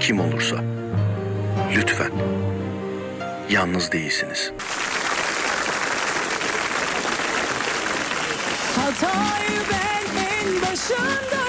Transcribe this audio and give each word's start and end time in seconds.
kim 0.00 0.20
olursa 0.20 0.56
lütfen 1.76 2.10
yalnız 3.50 3.92
değilsiniz. 3.92 4.52
Hatayı 8.76 9.60
ben 9.70 10.22
en 10.22 10.62
başında 10.62 11.47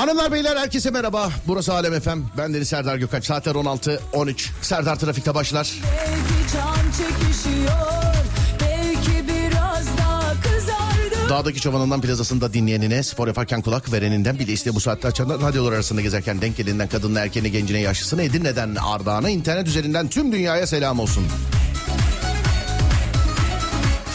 Hanımlar 0.00 0.32
beyler 0.32 0.56
herkese 0.56 0.90
merhaba. 0.90 1.30
Burası 1.46 1.74
Alem 1.74 1.94
Efem. 1.94 2.24
Ben 2.38 2.54
Deniz 2.54 2.68
Serdar 2.68 2.96
Gökalp. 2.96 3.26
Saatler 3.26 3.52
16.13. 3.52 4.48
Serdar 4.62 4.96
Trafik'te 4.96 5.34
başlar. 5.34 5.74
Belki 5.82 6.52
can 6.52 6.90
çekişiyor 6.90 8.14
Belki 8.60 9.28
biraz 9.28 9.98
daha 9.98 10.32
kızardın 10.40 11.28
Dağdaki 11.28 11.60
çobanından 11.60 12.00
plazasında 12.00 12.52
dinleyenine, 12.52 13.02
spor 13.02 13.28
yaparken 13.28 13.62
kulak 13.62 13.92
vereninden 13.92 14.38
bile 14.38 14.52
iste 14.52 14.74
bu 14.74 14.80
saatte 14.80 15.08
açanlar, 15.08 15.40
radyolar 15.40 15.72
arasında 15.72 16.00
gezerken 16.00 16.40
denk 16.40 16.56
gelinden 16.56 16.88
kadınla 16.88 17.20
erkeğine, 17.20 17.48
gencine, 17.48 17.80
yaşlısına, 17.80 18.22
Edirne'den 18.22 18.74
Ardahan'a, 18.74 19.30
internet 19.30 19.68
üzerinden 19.68 20.08
tüm 20.08 20.32
dünyaya 20.32 20.66
selam 20.66 21.00
olsun. 21.00 21.24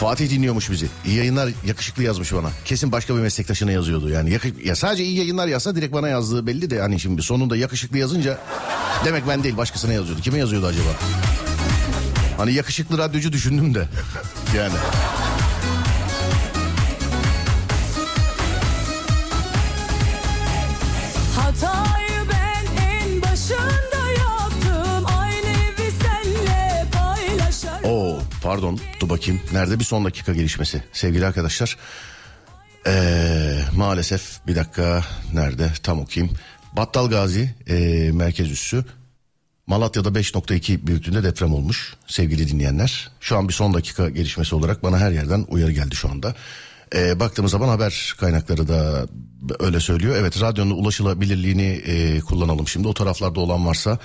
Fatih 0.00 0.30
dinliyormuş 0.30 0.70
bizi. 0.70 0.86
İyi 1.06 1.16
yayınlar 1.16 1.50
yakışıklı 1.66 2.02
yazmış 2.02 2.32
bana. 2.32 2.50
Kesin 2.64 2.92
başka 2.92 3.16
bir 3.16 3.20
meslektaşına 3.20 3.70
yazıyordu 3.72 4.08
yani. 4.08 4.30
Yakı- 4.30 4.52
ya 4.64 4.76
sadece 4.76 5.04
iyi 5.04 5.16
yayınlar 5.18 5.46
yazsa 5.46 5.76
direkt 5.76 5.92
bana 5.94 6.08
yazdığı 6.08 6.46
belli 6.46 6.70
de 6.70 6.80
hani 6.80 7.00
şimdi 7.00 7.22
sonunda 7.22 7.56
yakışıklı 7.56 7.98
yazınca 7.98 8.38
demek 9.04 9.28
ben 9.28 9.42
değil 9.42 9.56
başkasına 9.56 9.92
yazıyordu. 9.92 10.22
Kime 10.22 10.38
yazıyordu 10.38 10.66
acaba? 10.66 10.88
Hani 12.36 12.52
yakışıklı 12.52 12.98
radyocu 12.98 13.32
düşündüm 13.32 13.74
de 13.74 13.88
yani. 14.56 14.74
Pardon 28.46 28.80
dur 29.00 29.08
bakayım. 29.08 29.40
Nerede 29.52 29.78
bir 29.78 29.84
son 29.84 30.04
dakika 30.04 30.34
gelişmesi 30.34 30.82
sevgili 30.92 31.26
arkadaşlar. 31.26 31.76
Ee, 32.86 33.58
maalesef 33.76 34.46
bir 34.46 34.56
dakika 34.56 35.04
nerede 35.32 35.70
tam 35.82 36.00
okuyayım. 36.00 36.36
Battal 36.72 37.10
Gazi 37.10 37.54
ee, 37.68 38.10
merkez 38.12 38.50
üssü 38.50 38.84
Malatya'da 39.66 40.08
5.2 40.08 40.86
büyüklüğünde 40.86 41.22
deprem 41.22 41.54
olmuş 41.54 41.94
sevgili 42.06 42.48
dinleyenler. 42.48 43.10
Şu 43.20 43.36
an 43.36 43.48
bir 43.48 43.52
son 43.52 43.74
dakika 43.74 44.08
gelişmesi 44.08 44.54
olarak 44.54 44.82
bana 44.82 44.98
her 44.98 45.10
yerden 45.10 45.46
uyarı 45.48 45.72
geldi 45.72 45.96
şu 45.96 46.10
anda. 46.10 46.34
Ee, 46.94 47.20
baktığımız 47.20 47.52
zaman 47.52 47.68
haber 47.68 48.14
kaynakları 48.20 48.68
da 48.68 49.06
öyle 49.58 49.80
söylüyor. 49.80 50.16
Evet 50.16 50.40
radyonun 50.40 50.70
ulaşılabilirliğini 50.70 51.82
ee, 51.86 52.20
kullanalım 52.20 52.68
şimdi. 52.68 52.88
O 52.88 52.94
taraflarda 52.94 53.40
olan 53.40 53.66
varsa 53.66 53.98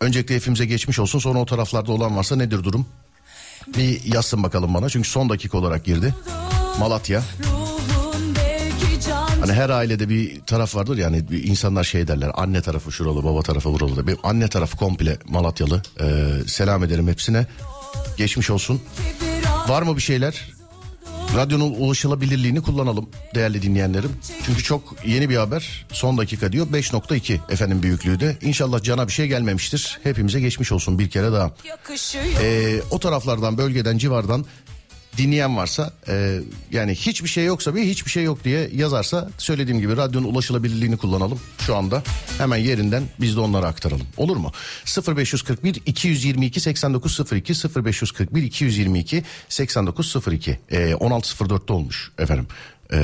öncelikle 0.00 0.34
hepimize 0.34 0.66
geçmiş 0.66 0.98
olsun. 0.98 1.18
Sonra 1.18 1.38
o 1.38 1.46
taraflarda 1.46 1.92
olan 1.92 2.16
varsa 2.16 2.36
nedir 2.36 2.64
durum? 2.64 2.86
Bir 3.76 4.04
yazsın 4.04 4.42
bakalım 4.42 4.74
bana 4.74 4.88
çünkü 4.88 5.08
son 5.08 5.28
dakika 5.28 5.58
olarak 5.58 5.84
girdi. 5.84 6.14
Malatya. 6.78 7.22
Hani 9.40 9.52
her 9.52 9.70
ailede 9.70 10.08
bir 10.08 10.40
taraf 10.40 10.76
vardır 10.76 10.98
yani 10.98 11.30
bir 11.30 11.44
insanlar 11.44 11.84
şey 11.84 12.08
derler 12.08 12.30
anne 12.34 12.62
tarafı 12.62 12.92
şuralı 12.92 13.24
baba 13.24 13.42
tarafı 13.42 13.72
buralı 13.72 14.06
da. 14.06 14.12
Anne 14.22 14.48
tarafı 14.48 14.76
komple 14.76 15.18
Malatyalı. 15.28 15.82
Ee, 16.00 16.04
selam 16.46 16.84
ederim 16.84 17.08
hepsine. 17.08 17.46
Geçmiş 18.16 18.50
olsun. 18.50 18.82
Var 19.68 19.82
mı 19.82 19.96
bir 19.96 20.02
şeyler? 20.02 20.57
Radyonun 21.36 21.74
ulaşılabilirliğini 21.78 22.62
kullanalım 22.62 23.08
değerli 23.34 23.62
dinleyenlerim. 23.62 24.10
Çünkü 24.46 24.62
çok 24.62 24.94
yeni 25.06 25.28
bir 25.30 25.36
haber. 25.36 25.86
Son 25.92 26.18
dakika 26.18 26.52
diyor 26.52 26.66
5.2 26.66 27.52
efendim 27.52 27.82
büyüklüğü 27.82 28.20
de. 28.20 28.36
İnşallah 28.42 28.82
cana 28.82 29.06
bir 29.06 29.12
şey 29.12 29.26
gelmemiştir. 29.26 29.98
Hepimize 30.02 30.40
geçmiş 30.40 30.72
olsun 30.72 30.98
bir 30.98 31.10
kere 31.10 31.32
daha. 31.32 31.50
Ee, 32.42 32.80
o 32.90 32.98
taraflardan 32.98 33.58
bölgeden 33.58 33.98
civardan 33.98 34.44
dinleyen 35.18 35.56
varsa 35.56 35.92
e, 36.08 36.40
yani 36.72 36.94
hiçbir 36.94 37.28
şey 37.28 37.44
yoksa 37.44 37.74
bir 37.74 37.82
hiçbir 37.82 38.10
şey 38.10 38.24
yok 38.24 38.44
diye 38.44 38.70
yazarsa 38.74 39.30
söylediğim 39.38 39.80
gibi 39.80 39.96
radyonun 39.96 40.26
ulaşılabilirliğini 40.26 40.96
kullanalım 40.96 41.40
şu 41.58 41.76
anda. 41.76 42.02
Hemen 42.38 42.56
yerinden 42.56 43.02
biz 43.20 43.36
de 43.36 43.40
onlara 43.40 43.66
aktaralım. 43.66 44.06
Olur 44.16 44.36
mu? 44.36 44.52
0541 45.16 45.82
222 45.86 46.60
8902 46.60 47.52
0541 47.84 48.42
222 48.42 49.24
8902 49.48 50.58
e, 50.70 50.76
16.04'te 50.76 51.72
olmuş 51.72 52.10
efendim. 52.18 52.46
E, 52.92 52.98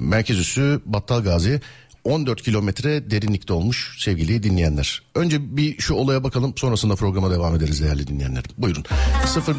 merkez 0.00 0.38
üssü 0.38 0.80
Battal 0.86 1.22
Gazi 1.22 1.60
14 2.04 2.42
kilometre 2.42 3.10
derinlikte 3.10 3.52
olmuş 3.52 3.96
sevgili 3.98 4.42
dinleyenler. 4.42 5.02
Önce 5.14 5.56
bir 5.56 5.78
şu 5.78 5.94
olaya 5.94 6.24
bakalım 6.24 6.54
sonrasında 6.56 6.96
programa 6.96 7.30
devam 7.30 7.56
ederiz 7.56 7.82
değerli 7.82 8.06
dinleyenler. 8.06 8.44
Buyurun 8.58 8.84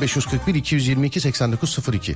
0541 0.02 0.56
222 0.56 1.22
8902 1.22 2.16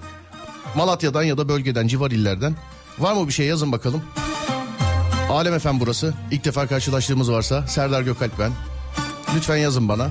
Malatya'dan 0.76 1.24
ya 1.24 1.38
da 1.38 1.50
bölgeden 1.50 1.88
civar 1.88 2.12
illerden 2.12 2.56
var 3.00 3.14
mı 3.14 3.28
bir 3.28 3.34
şey 3.34 3.46
yazın 3.48 3.72
bakalım. 3.72 4.02
Alem 5.30 5.54
Efem 5.54 5.80
burası. 5.80 6.14
İlk 6.32 6.46
defa 6.46 6.68
karşılaştığımız 6.68 7.32
varsa 7.32 7.68
Serdar 7.68 8.02
Gökalp 8.02 8.40
ben. 8.40 8.52
Lütfen 9.36 9.58
yazın 9.58 9.90
bana. 9.90 10.10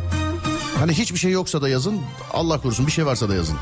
Hani 0.78 0.92
hiçbir 0.92 1.18
şey 1.18 1.30
yoksa 1.30 1.62
da 1.62 1.68
yazın. 1.68 2.00
Allah 2.32 2.60
korusun 2.60 2.86
bir 2.86 2.92
şey 2.92 3.06
varsa 3.06 3.28
da 3.28 3.34
yazın. 3.34 3.56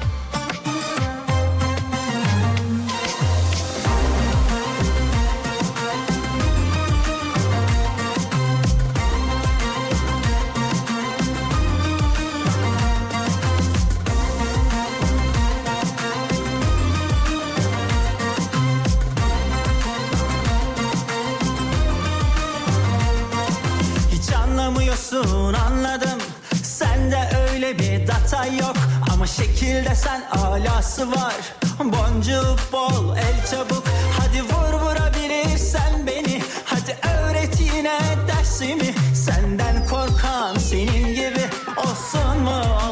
Anlamıyorsun 24.94 25.54
anladım. 25.54 26.18
Sende 26.62 27.28
öyle 27.50 27.78
bir 27.78 28.06
data 28.06 28.46
yok. 28.46 28.76
Ama 29.12 29.26
şekilde 29.26 29.94
sen 29.94 30.22
alası 30.32 31.10
var. 31.10 31.34
Boncuk 31.78 32.72
bol 32.72 33.16
el 33.16 33.46
çabuk. 33.50 33.84
Hadi 34.18 34.42
vur 34.42 34.80
vurabilirsen 34.80 36.06
beni. 36.06 36.42
Hadi 36.64 36.96
öğret 37.08 37.60
yine 37.60 37.98
dersimi. 38.28 38.94
Senden 39.14 39.86
korkan 39.88 40.58
senin 40.58 41.14
gibi 41.14 41.44
Olsun 41.76 42.42
mu 42.42 42.83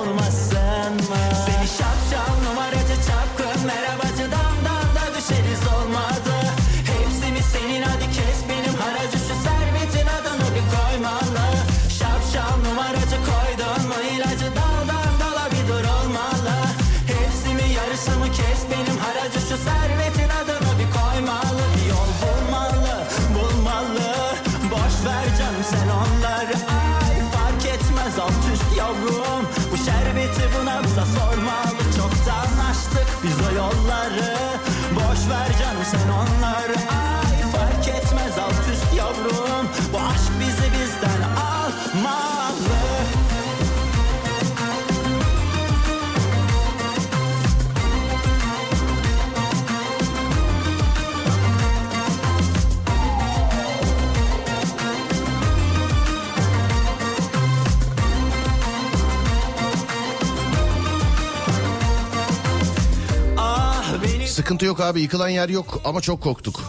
Sıkıntı 64.42 64.64
yok 64.64 64.80
abi 64.80 65.00
yıkılan 65.00 65.28
yer 65.28 65.48
yok 65.48 65.80
ama 65.84 66.00
çok 66.00 66.22
korktuk. 66.22 66.60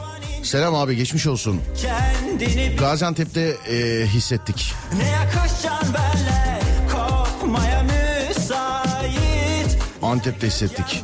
Selam 0.44 0.76
abi 0.76 0.96
geçmiş 0.96 1.28
olsun. 1.28 1.62
Kendini 1.82 2.76
Gaziantep'te 2.76 3.42
e, 3.42 4.08
hissettik. 4.08 4.74
ne 4.98 5.04
benle 5.94 7.84
müsait 7.84 9.78
Antep'te 10.02 10.48
hissettik. 10.48 11.04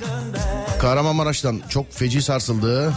Kahramanmaraş'tan 0.79 1.61
çok 1.69 1.93
feci 1.93 2.21
sarsıldı. 2.21 2.93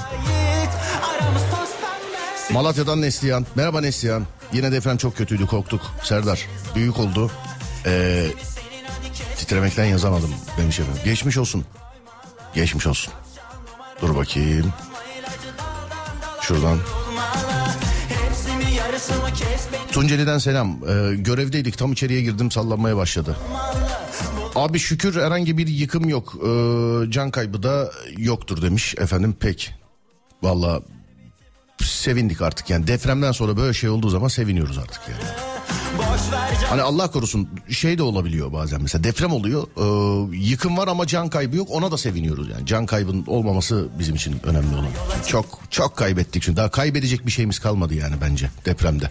Malatya'dan 2.50 3.00
Neslihan. 3.00 3.46
Merhaba 3.54 3.80
Neslihan. 3.80 4.26
Yine 4.52 4.72
deprem 4.72 4.96
çok 4.96 5.16
kötüydü 5.16 5.46
korktuk. 5.46 5.80
Serdar 6.02 6.46
büyük 6.74 6.98
oldu. 6.98 7.30
Ee, 7.86 8.26
titremekten 9.36 9.84
yazamadım 9.84 10.34
demiş 10.58 10.80
efendim. 10.80 11.02
Geçmiş 11.04 11.38
olsun. 11.38 11.64
Geçmiş 12.54 12.86
olsun. 12.86 13.12
Dur 14.02 14.16
bakayım. 14.16 14.72
Şuradan. 16.40 16.78
Tunceli'den 19.93 20.38
selam. 20.38 20.69
Ee, 20.88 21.14
görevdeydik 21.16 21.78
tam 21.78 21.93
içeriye 21.93 22.20
girdim 22.22 22.50
sallanmaya 22.50 22.96
başladı. 22.96 23.37
Abi 24.54 24.78
şükür 24.78 25.20
herhangi 25.22 25.58
bir 25.58 25.66
yıkım 25.66 26.08
yok. 26.08 26.34
Ee, 26.37 27.10
can 27.10 27.31
kaybı 27.31 27.62
da 27.62 27.90
yoktur 28.16 28.62
demiş 28.62 28.94
efendim 28.99 29.37
pek. 29.40 29.75
Valla 30.43 30.82
sevindik 31.82 32.43
artık 32.43 32.70
yani 32.70 32.87
depremden 32.87 33.32
sonra 33.32 33.56
böyle 33.56 33.75
şey 33.75 33.90
olduğu 33.90 34.08
zaman 34.08 34.28
seviniyoruz 34.28 34.78
artık 34.78 35.00
yani. 35.08 35.51
Hani 36.69 36.82
Allah 36.82 37.11
korusun 37.11 37.49
şey 37.69 37.99
de 37.99 38.02
olabiliyor 38.02 38.52
bazen 38.52 38.82
mesela 38.82 39.05
deprem 39.05 39.32
oluyor 39.32 39.67
ee, 39.76 40.37
yıkım 40.37 40.76
var 40.76 40.88
ama 40.88 41.06
can 41.06 41.29
kaybı 41.29 41.56
yok 41.56 41.69
ona 41.70 41.90
da 41.90 41.99
seviniyoruz 41.99 42.49
yani 42.49 42.67
can 42.67 42.87
kaybının 42.87 43.26
olmaması 43.26 43.88
bizim 43.99 44.14
için 44.14 44.40
önemli 44.44 44.75
olan. 44.75 44.87
Çok 45.26 45.58
çok 45.70 45.96
kaybettik 45.96 46.43
çünkü 46.43 46.56
daha 46.56 46.70
kaybedecek 46.70 47.26
bir 47.26 47.31
şeyimiz 47.31 47.58
kalmadı 47.58 47.94
yani 47.94 48.14
bence 48.20 48.50
depremde. 48.64 49.11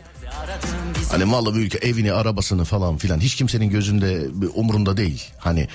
Hani 1.12 1.26
malı 1.26 1.54
mülkü 1.54 1.78
evini 1.78 2.14
arabasını 2.14 2.64
falan 2.64 2.98
filan 2.98 3.20
hiç 3.20 3.36
kimsenin 3.36 3.70
gözünde 3.70 4.28
umurunda 4.56 4.98
değil. 4.98 5.24
Hani 5.38 5.68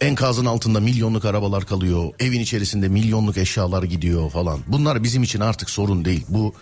enkazın 0.00 0.46
altında 0.46 0.80
milyonluk 0.80 1.24
arabalar 1.24 1.64
kalıyor 1.64 2.10
evin 2.20 2.40
içerisinde 2.40 2.88
milyonluk 2.88 3.36
eşyalar 3.36 3.82
gidiyor 3.82 4.30
falan. 4.30 4.60
Bunlar 4.66 5.02
bizim 5.02 5.22
için 5.22 5.40
artık 5.40 5.70
sorun 5.70 6.04
değil 6.04 6.24
bu 6.28 6.54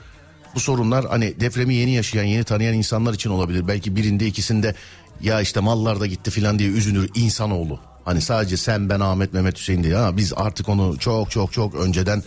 bu 0.57 0.61
sorunlar 0.61 1.05
hani 1.05 1.41
depremi 1.41 1.75
yeni 1.75 1.91
yaşayan 1.91 2.25
yeni 2.25 2.45
tanıyan 2.45 2.75
insanlar 2.75 3.15
için 3.15 3.31
olabilir. 3.31 3.69
Belki 3.69 3.97
birinde 3.97 4.27
ikisinde 4.27 4.75
ya 5.21 5.41
işte 5.41 5.61
mallar 5.61 6.01
da 6.01 6.07
gitti 6.07 6.31
filan 6.31 6.59
diye 6.59 6.69
üzünür 6.69 7.11
insanoğlu. 7.15 7.81
Hani 8.05 8.21
sadece 8.21 8.57
sen 8.57 8.89
ben 8.89 9.01
Ahmet 9.01 9.33
Mehmet 9.33 9.59
Hüseyin 9.59 9.83
diye 9.83 9.97
ha 9.97 10.17
biz 10.17 10.33
artık 10.37 10.69
onu 10.69 10.99
çok 10.99 11.31
çok 11.31 11.53
çok 11.53 11.75
önceden 11.75 12.23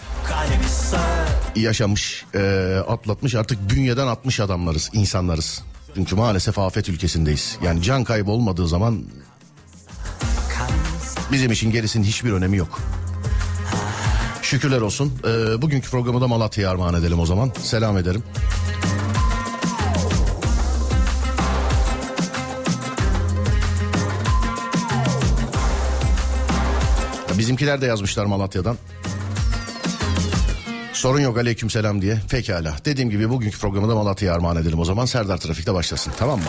yaşamış, 1.56 2.26
e, 2.36 2.76
atlatmış 2.88 3.36
artık 3.36 3.70
bünyeden 3.70 4.08
atmış 4.08 4.40
adamlarız, 4.40 4.90
insanlarız. 4.94 5.64
Çünkü 5.96 6.16
maalesef 6.16 6.60
afet 6.60 6.90
ülkesindeyiz. 6.90 7.58
Yani 7.64 7.82
can 7.82 8.04
kaybı 8.04 8.32
olmadığı 8.32 8.68
zaman 8.68 9.04
bizim 11.32 11.52
için 11.52 11.72
gerisinin 11.72 12.04
hiçbir 12.04 12.32
önemi 12.32 12.58
yok. 12.58 12.80
Şükürler 14.50 14.82
olsun. 14.82 15.14
E, 15.24 15.62
bugünkü 15.62 15.90
programı 15.90 16.22
da 16.22 16.28
Malatya'ya 16.28 16.72
armağan 16.72 16.94
edelim 16.94 17.20
o 17.20 17.26
zaman. 17.26 17.52
Selam 17.62 17.98
ederim. 17.98 18.24
Bizimkiler 27.38 27.82
de 27.82 27.86
yazmışlar 27.86 28.26
Malatya'dan. 28.26 28.78
Sorun 30.94 31.20
yok 31.20 31.38
aleyküm 31.38 31.70
selam 31.70 32.02
diye. 32.02 32.22
Pekala. 32.30 32.76
Dediğim 32.86 33.10
gibi 33.10 33.30
bugünkü 33.30 33.60
programı 33.60 33.90
da 33.90 33.96
Malatya'ya 33.96 34.36
armağan 34.36 34.58
edelim 34.58 34.80
o 34.80 34.86
zaman. 34.86 35.06
Serdar 35.06 35.38
Trafik'te 35.38 35.74
başlasın 35.74 36.14
tamam 36.20 36.40
mı? 36.40 36.46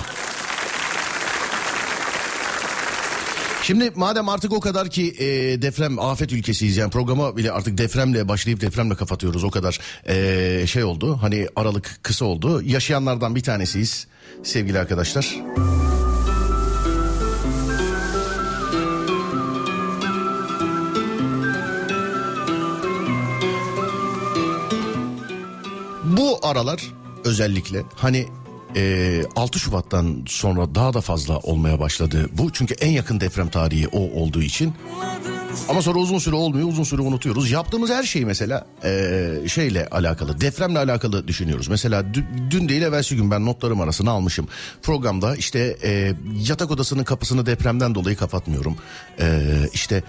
Şimdi 3.71 3.91
madem 3.95 4.29
artık 4.29 4.53
o 4.53 4.61
kadar 4.61 4.91
ki 4.91 5.15
e, 5.19 5.27
deprem 5.63 5.99
afet 5.99 6.33
ülkesiyiz 6.33 6.77
yani 6.77 6.91
programa 6.91 7.37
bile 7.37 7.53
artık 7.53 7.79
depremle 7.79 8.29
başlayıp 8.29 8.61
depremle 8.61 8.95
kapatıyoruz 8.95 9.45
o 9.45 9.51
kadar 9.51 9.79
e, 10.09 10.67
şey 10.67 10.85
oldu 10.85 11.19
hani 11.23 11.49
aralık 11.57 11.99
kısa 12.03 12.25
oldu 12.25 12.63
yaşayanlardan 12.63 13.35
bir 13.35 13.43
tanesiyiz 13.43 14.07
sevgili 14.43 14.79
arkadaşlar. 14.79 15.37
Bu 26.05 26.39
aralar 26.43 26.83
özellikle 27.25 27.83
hani 27.97 28.27
e, 28.77 29.23
6 29.37 29.59
Şubat'tan 29.59 30.23
sonra 30.27 30.75
daha 30.75 30.95
da 30.95 31.01
fazla 31.01 31.39
olmaya 31.39 31.81
başladı. 31.81 32.29
Bu 32.33 32.53
çünkü 32.53 32.75
en 32.75 32.91
yakın 32.91 33.21
deprem 33.21 33.49
tarihi 33.49 33.89
o 33.89 33.99
olduğu 33.99 34.43
için. 34.43 34.75
Ama 35.69 35.83
sonra 35.83 35.99
uzun 35.99 36.19
süre 36.19 36.35
olmuyor, 36.35 36.69
uzun 36.69 36.85
süre 36.85 37.03
unutuyoruz. 37.03 37.51
Yaptığımız 37.51 37.91
her 37.91 38.03
şeyi 38.03 38.27
mesela 38.27 38.67
e, 38.85 39.31
şeyle 39.49 39.87
alakalı, 39.87 40.41
depremle 40.41 40.79
alakalı 40.79 41.29
düşünüyoruz. 41.29 41.69
Mesela 41.69 42.01
dü- 42.01 42.51
dün 42.51 42.69
değil 42.69 42.83
evvelsi 42.83 43.17
gün 43.17 43.31
ben 43.31 43.47
notlarım 43.47 43.81
arasına 43.81 44.11
almışım. 44.11 44.49
Programda 44.83 45.37
işte 45.37 45.77
e, 45.83 46.15
yatak 46.49 46.71
odasının 46.71 47.05
kapısını 47.05 47.47
depremden 47.47 47.95
dolayı 47.95 48.17
kapatmıyorum. 48.17 48.77
E, 49.21 49.43
işte 49.73 50.03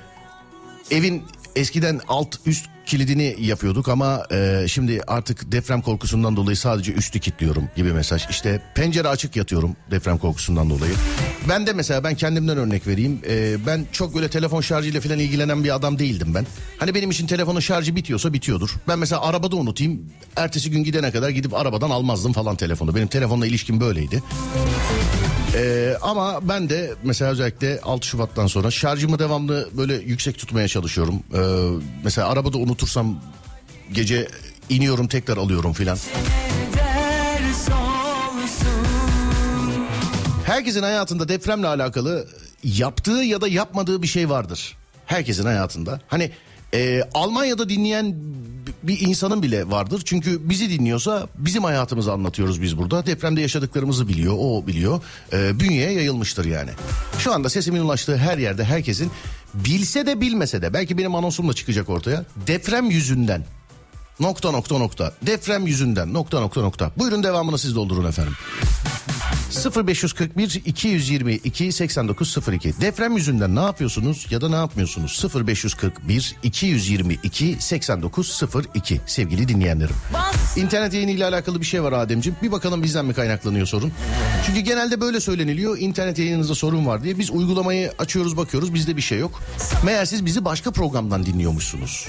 evin 0.92 1.24
eskiden 1.56 2.02
alt 2.08 2.36
üst 2.46 2.66
kilidini 2.86 3.36
yapıyorduk 3.40 3.88
ama 3.88 4.26
e, 4.32 4.66
şimdi 4.68 5.02
artık 5.08 5.52
deprem 5.52 5.82
korkusundan 5.82 6.36
dolayı 6.36 6.58
sadece 6.58 6.94
üstü 6.94 7.20
kilitliyorum 7.20 7.70
gibi 7.76 7.94
mesaj. 7.94 8.30
İşte 8.30 8.62
pencere 8.76 9.08
açık 9.08 9.36
yatıyorum 9.36 9.76
deprem 9.92 10.18
korkusundan 10.18 10.70
dolayı. 10.70 10.94
Ben 11.50 11.68
de 11.68 11.74
mesela 11.74 12.04
ben 12.04 12.16
kendimden 12.16 12.58
örnek 12.58 12.88
vereyim. 12.88 13.22
E, 13.30 13.66
ben 13.66 13.86
çok 13.92 14.16
böyle 14.16 14.30
telefon 14.30 14.62
şarjıyla 14.62 15.02
falan 15.02 15.20
ilgilenen 15.20 15.64
bir 15.64 15.76
adam 15.76 16.00
değildim 16.00 16.36
ben. 16.36 16.46
Hani 16.78 16.96
benim 16.96 17.12
için 17.12 17.28
telefonun 17.28 17.60
şarjı 17.60 17.96
bitiyorsa 17.96 18.34
bitiyordur. 18.34 18.70
Ben 18.88 19.00
mesela 19.00 19.22
arabada 19.22 19.56
unutayım. 19.56 20.02
Ertesi 20.36 20.72
gün 20.72 20.84
gidene 20.84 21.12
kadar 21.12 21.30
gidip 21.30 21.54
arabadan 21.54 21.90
almazdım 21.90 22.34
falan 22.34 22.56
telefonu. 22.56 22.96
Benim 22.96 23.08
telefonla 23.08 23.48
ilişkim 23.48 23.80
böyleydi. 23.80 24.24
Ee, 25.56 25.98
ama 26.02 26.50
ben 26.50 26.70
de 26.70 26.94
mesela 27.04 27.32
özellikle 27.32 27.80
6 27.82 28.08
Şubat'tan 28.08 28.48
sonra 28.48 28.72
şarjımı 28.72 29.20
devamlı 29.20 29.70
böyle 29.78 29.94
yüksek 29.94 30.38
tutmaya 30.38 30.68
çalışıyorum. 30.68 31.24
Ee, 31.34 31.40
mesela 32.04 32.30
arabada 32.30 32.58
unutursam 32.58 33.22
gece 33.92 34.28
iniyorum 34.70 35.08
tekrar 35.08 35.38
alıyorum 35.38 35.74
filan. 35.74 35.98
Herkesin 40.46 40.84
hayatında 40.84 41.30
depremle 41.30 41.68
alakalı 41.68 42.28
yaptığı 42.64 43.12
ya 43.12 43.42
da 43.42 43.48
yapmadığı 43.48 44.02
bir 44.02 44.08
şey 44.08 44.30
vardır. 44.30 44.78
Herkesin 45.06 45.46
hayatında. 45.46 46.00
Hani 46.08 46.32
e, 46.74 47.04
Almanya'da 47.14 47.70
dinleyen 47.70 48.16
bir 48.84 49.00
insanın 49.00 49.44
bile 49.44 49.70
vardır. 49.70 50.02
Çünkü 50.06 50.50
bizi 50.50 50.70
dinliyorsa 50.70 51.28
bizim 51.38 51.64
hayatımızı 51.64 52.12
anlatıyoruz 52.12 52.62
biz 52.62 52.78
burada. 52.78 53.06
Depremde 53.06 53.42
yaşadıklarımızı 53.42 54.08
biliyor, 54.08 54.36
o 54.38 54.68
biliyor. 54.68 55.02
E, 55.34 55.60
bünyeye 55.60 55.92
yayılmıştır 55.92 56.46
yani. 56.46 56.70
Şu 57.20 57.34
anda 57.34 57.50
sesimin 57.50 57.82
ulaştığı 57.82 58.18
her 58.18 58.38
yerde 58.38 58.64
herkesin 58.64 59.12
bilse 59.54 60.06
de 60.06 60.22
bilmese 60.22 60.62
de 60.62 60.74
belki 60.74 60.98
benim 60.98 61.16
anonsum 61.16 61.50
da 61.50 61.54
çıkacak 61.54 61.90
ortaya. 61.90 62.26
Deprem 62.48 62.90
yüzünden 62.90 63.44
nokta 64.22 64.52
nokta 64.52 64.78
nokta 64.78 65.14
deprem 65.22 65.68
yüzünden 65.68 66.14
nokta 66.14 66.40
nokta 66.40 66.62
nokta. 66.62 66.92
Buyurun 66.98 67.24
devamını 67.24 67.58
siz 67.58 67.76
doldurun 67.76 68.10
efendim. 68.10 68.34
0541 69.88 70.62
222 70.66 71.72
8902 71.72 72.82
deprem 72.82 73.18
yüzünden 73.18 73.56
ne 73.56 73.60
yapıyorsunuz 73.60 74.28
ya 74.30 74.42
da 74.42 74.50
ne 74.50 74.56
yapmıyorsunuz 74.56 75.26
0541 75.48 76.36
222 76.44 77.58
8902 77.60 79.02
sevgili 79.06 79.48
dinleyenlerim. 79.48 79.96
İnternet 80.56 80.94
yayını 80.94 81.12
ile 81.12 81.26
alakalı 81.26 81.60
bir 81.60 81.66
şey 81.66 81.84
var 81.84 81.94
Ademciğim. 81.94 82.38
Bir 82.42 82.52
bakalım 82.52 82.84
bizden 82.84 83.06
mi 83.06 83.14
kaynaklanıyor 83.14 83.66
sorun. 83.66 83.92
Çünkü 84.46 84.60
genelde 84.60 85.02
böyle 85.02 85.20
söyleniliyor. 85.20 85.78
İnternet 85.78 86.20
yayınınızda 86.20 86.56
sorun 86.56 86.86
var 86.86 87.04
diye. 87.04 87.20
Biz 87.20 87.32
uygulamayı 87.32 87.94
açıyoruz 88.00 88.38
bakıyoruz 88.38 88.74
bizde 88.74 88.98
bir 88.98 89.02
şey 89.02 89.20
yok. 89.20 89.40
Meğer 89.86 90.06
siz 90.06 90.26
bizi 90.26 90.46
başka 90.46 90.72
programdan 90.72 91.26
dinliyormuşsunuz. 91.26 92.08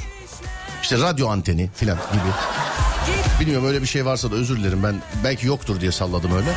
İşte 0.83 0.99
radyo 0.99 1.29
anteni 1.29 1.71
filan 1.75 1.99
gibi. 2.13 2.23
Bilmiyorum 3.41 3.69
öyle 3.69 3.83
bir 3.83 3.87
şey 3.87 4.07
varsa 4.07 4.31
da 4.31 4.35
özür 4.35 4.57
dilerim 4.57 4.83
ben 4.83 4.95
belki 5.25 5.47
yoktur 5.47 5.81
diye 5.81 5.93
salladım 5.93 6.33
öyle. 6.37 6.55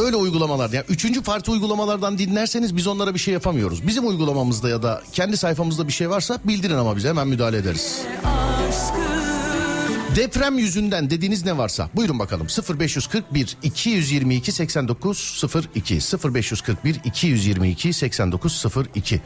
Öyle 0.00 0.16
uygulamalar 0.16 0.70
yani 0.70 0.84
üçüncü 0.88 1.22
parti 1.22 1.50
uygulamalardan 1.50 2.18
dinlerseniz 2.18 2.76
biz 2.76 2.86
onlara 2.86 3.14
bir 3.14 3.18
şey 3.18 3.34
yapamıyoruz. 3.34 3.86
Bizim 3.86 4.08
uygulamamızda 4.08 4.68
ya 4.68 4.82
da 4.82 5.02
kendi 5.12 5.36
sayfamızda 5.36 5.88
bir 5.88 5.92
şey 5.92 6.10
varsa 6.10 6.38
bildirin 6.44 6.76
ama 6.76 6.96
bize 6.96 7.08
hemen 7.08 7.28
müdahale 7.28 7.56
ederiz. 7.56 8.00
Deprem 10.16 10.58
yüzünden 10.58 11.10
dediğiniz 11.10 11.44
ne 11.44 11.58
varsa 11.58 11.88
buyurun 11.94 12.18
bakalım 12.18 12.46
0541 12.78 13.56
222 13.62 14.52
89 14.52 15.44
02 15.74 15.98
0541 16.34 17.00
222 17.04 17.92
89 17.92 18.64
02 18.94 19.20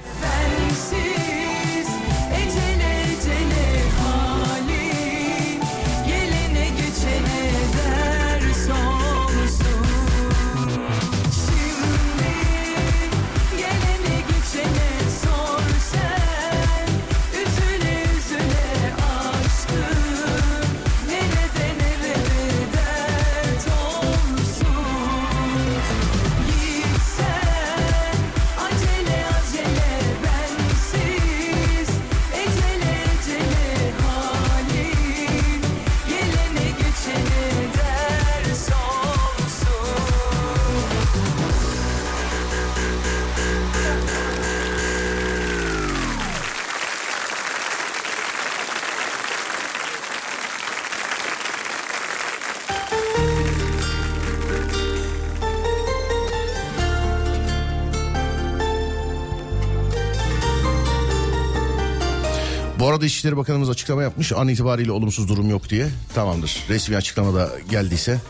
Bu 62.99 63.01
arada 63.01 63.07
İçişleri 63.07 63.37
Bakanımız 63.37 63.71
açıklama 63.71 64.03
yapmış. 64.03 64.33
An 64.33 64.49
itibariyle 64.49 64.93
olumsuz 64.93 65.29
durum 65.29 65.51
yok 65.51 65.69
diye. 65.69 65.89
Tamamdır. 66.15 66.65
Resmi 66.69 66.97
açıklama 66.97 67.35
da 67.35 67.51
geldiyse. 67.71 68.21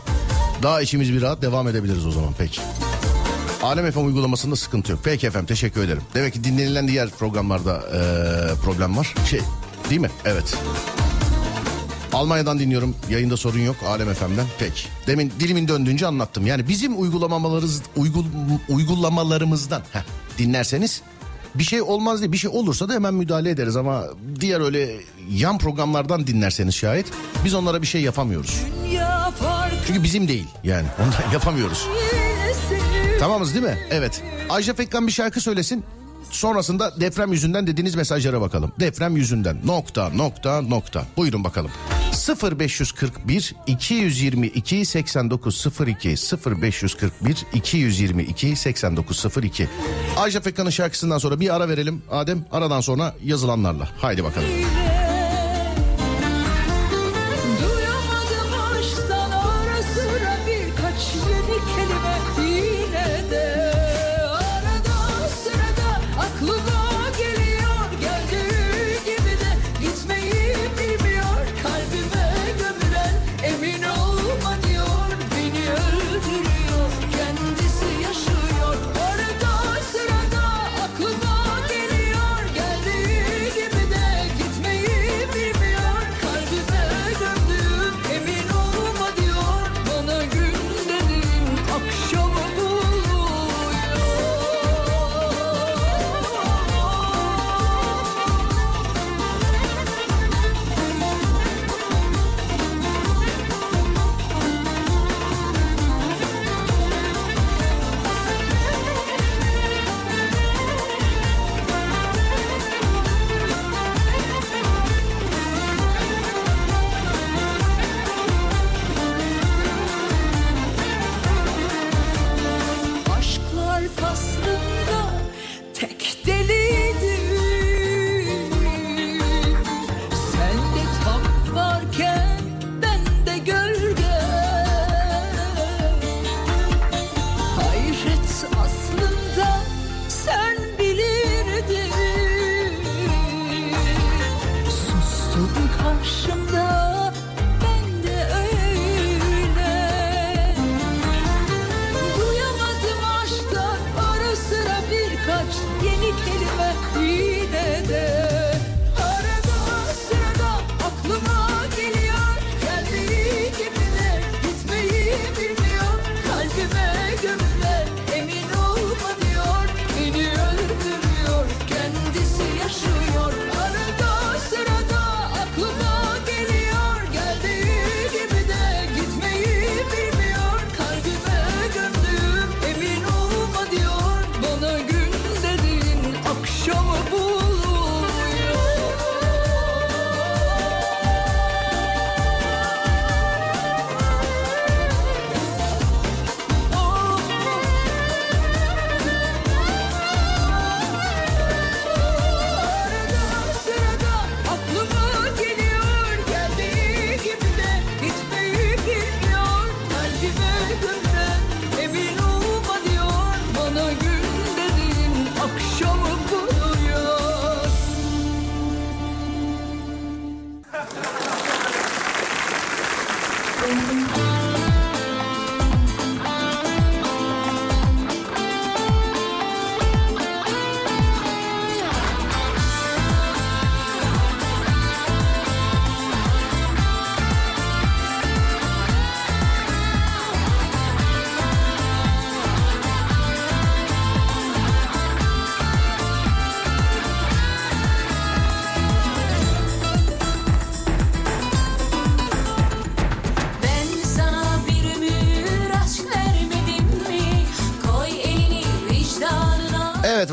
Daha 0.63 0.83
içimiz 0.83 1.13
bir 1.13 1.23
rahat 1.23 1.43
devam 1.43 1.69
edebiliriz 1.69 2.07
o 2.07 2.11
zaman. 2.11 2.35
Peki. 2.39 2.61
Alem 3.63 3.91
FM 3.91 4.07
uygulamasında 4.07 4.57
sıkıntı 4.57 4.93
yok. 4.93 5.01
Peki 5.05 5.27
efendim 5.27 5.47
teşekkür 5.47 5.83
ederim. 5.85 6.03
Demek 6.15 6.35
ki 6.35 6.45
dinlenilen 6.45 6.89
diğer 6.89 7.11
programlarda 7.11 7.83
eee, 7.93 8.55
problem 8.65 8.97
var. 8.97 9.15
Şey 9.31 9.41
değil 9.91 10.01
mi? 10.01 10.11
Evet. 10.25 10.57
Almanya'dan 12.13 12.59
dinliyorum. 12.59 12.95
Yayında 13.11 13.37
sorun 13.37 13.61
yok. 13.61 13.77
Alem 13.87 14.15
FM'den. 14.15 14.47
Peki. 14.59 14.83
Demin 15.07 15.33
dilimin 15.41 15.69
döndüğünce 15.69 16.07
anlattım. 16.07 16.47
Yani 16.47 16.69
bizim 16.69 17.01
uygulamalarımız 17.01 17.83
uygul, 17.97 18.25
uygulamalarımızdan 18.69 19.83
heh, 19.93 20.03
dinlerseniz 20.39 21.03
bir 21.59 21.65
şey 21.65 21.83
olmaz 21.83 22.21
diye 22.21 22.33
bir 22.33 22.37
şey 22.37 22.51
olursa 22.51 22.89
da 22.89 22.93
hemen 22.95 23.15
müdahale 23.15 23.51
ederiz 23.51 23.77
ama 23.77 24.05
diğer 24.41 24.61
öyle 24.61 24.91
yan 25.31 25.59
programlardan 25.59 26.27
dinlerseniz 26.27 26.75
şayet 26.75 27.07
biz 27.45 27.55
onlara 27.55 27.83
bir 27.83 27.87
şey 27.87 28.03
yapamıyoruz. 28.03 28.61
Çünkü 29.87 30.03
bizim 30.03 30.29
değil 30.29 30.47
yani 30.65 30.87
ondan 30.99 31.33
yapamıyoruz. 31.33 31.87
Tamamız 33.21 33.55
değil 33.55 33.65
mi? 33.65 33.79
Evet. 33.91 34.23
Ayşe 34.49 34.73
Pekkan 34.73 35.07
bir 35.07 35.13
şarkı 35.13 35.41
söylesin. 35.41 35.85
Sonrasında 36.31 37.01
deprem 37.01 37.33
yüzünden 37.33 37.67
dediğiniz 37.67 37.95
mesajlara 37.95 38.41
bakalım. 38.41 38.73
Deprem 38.81 39.17
yüzünden 39.17 39.57
nokta 39.65 40.09
nokta 40.11 40.63
nokta. 40.63 41.05
Buyurun 41.17 41.45
bakalım. 41.45 41.71
0541 42.13 43.55
222 43.67 44.85
8902 44.85 46.15
0541 46.61 47.47
222 47.55 48.57
8902 48.57 49.69
Ayşe 50.17 50.41
Pekkan'ın 50.41 50.71
şarkısından 50.71 51.19
sonra 51.19 51.41
bir 51.41 51.55
ara 51.57 51.69
verelim. 51.69 52.03
Adem 52.11 52.45
aradan 52.53 52.81
sonra 52.81 53.15
yazılanlarla. 53.25 53.89
Haydi 54.01 54.25
bakalım. 54.25 54.49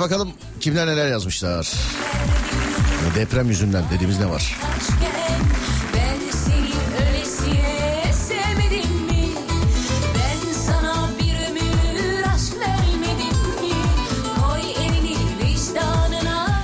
Bakalım 0.05 0.31
kimler 0.59 0.87
neler 0.87 1.07
yazmışlar. 1.07 1.73
Deprem 3.15 3.49
yüzünden 3.49 3.83
dediğimiz 3.91 4.19
ne 4.19 4.29
var? 4.29 4.55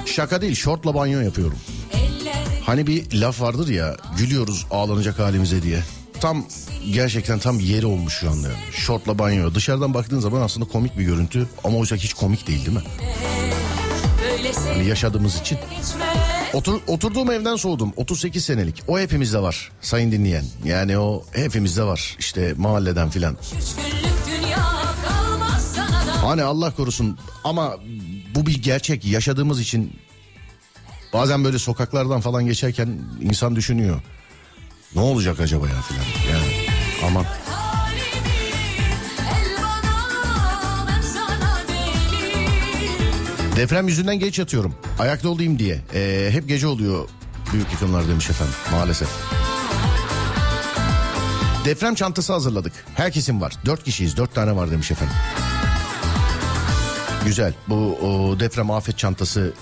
Şaka 0.06 0.42
değil 0.42 0.56
şortla 0.56 0.96
banyo 0.96 1.20
yapıyorum. 1.20 1.58
Hani 2.66 2.88
bir 2.88 3.14
laf 3.14 3.42
vardır 3.42 3.68
ya 3.68 3.96
gülüyoruz 4.18 4.66
ağlanacak 4.72 5.20
halimize 5.20 5.64
diye. 5.64 5.84
Tam 6.22 6.46
gerçekten 6.92 7.40
tam 7.40 7.60
yeri 7.60 7.86
olmuş 7.86 8.14
şu 8.14 8.32
anda. 8.32 8.48
Şortla 8.72 9.20
banyo. 9.20 9.56
Dışarıdan 9.56 9.94
baktığın 9.94 10.20
zaman 10.20 10.42
aslında 10.42 10.68
komik 10.68 10.98
bir 10.98 11.04
görüntü 11.04 11.48
ama 11.64 11.78
oysa 11.78 11.96
hiç 11.96 12.14
komik 12.14 12.48
değil 12.48 12.66
değil 12.66 12.78
mi? 12.78 12.84
Hani 14.74 14.88
yaşadığımız 14.88 15.36
için. 15.42 15.58
Otur, 16.54 16.82
oturduğum 16.88 17.32
evden 17.32 17.56
soğudum. 17.56 17.94
38 17.96 18.46
senelik. 18.46 18.84
O 18.88 19.00
hepimizde 19.00 19.40
var 19.42 19.72
sayın 19.82 20.12
dinleyen. 20.12 20.46
Yani 20.66 20.98
o 20.98 21.24
hepimizde 21.32 21.84
var. 21.84 22.16
İşte 22.20 22.54
mahalleden 22.58 23.10
filan. 23.10 23.38
Hani 26.22 26.44
Allah 26.44 26.76
korusun 26.76 27.18
ama 27.44 27.76
bu 28.36 28.46
bir 28.46 28.64
gerçek 28.64 29.06
yaşadığımız 29.06 29.62
için 29.62 29.94
bazen 31.14 31.44
böyle 31.44 31.60
sokaklardan 31.60 32.22
falan 32.22 32.46
geçerken 32.46 33.00
insan 33.22 33.56
düşünüyor. 33.56 34.02
Ne 34.96 35.02
olacak 35.02 35.40
acaba 35.40 35.68
ya 35.68 35.82
filan. 35.82 36.34
Yani 36.34 36.54
aman. 37.08 37.26
Deprem 43.56 43.88
yüzünden 43.88 44.20
geç 44.20 44.40
yatıyorum. 44.40 44.76
Ayakta 45.00 45.30
olayım 45.30 45.60
diye. 45.60 45.82
Ee, 45.94 46.30
hep 46.32 46.48
gece 46.48 46.68
oluyor 46.68 47.10
büyük 47.54 47.72
yıkımlar 47.72 48.08
demiş 48.08 48.30
efendim 48.30 48.54
maalesef. 48.72 49.10
Deprem 51.66 51.96
çantası 51.96 52.34
hazırladık. 52.34 52.74
Herkesin 52.96 53.42
var. 53.42 53.54
Dört 53.66 53.84
kişiyiz. 53.84 54.18
Dört 54.18 54.36
tane 54.36 54.56
var 54.56 54.72
demiş 54.72 54.92
efendim. 54.92 55.16
Güzel. 57.26 57.54
Bu 57.68 57.76
o, 57.76 58.40
deprem 58.40 58.72
afet 58.72 58.98
çantası 58.98 59.54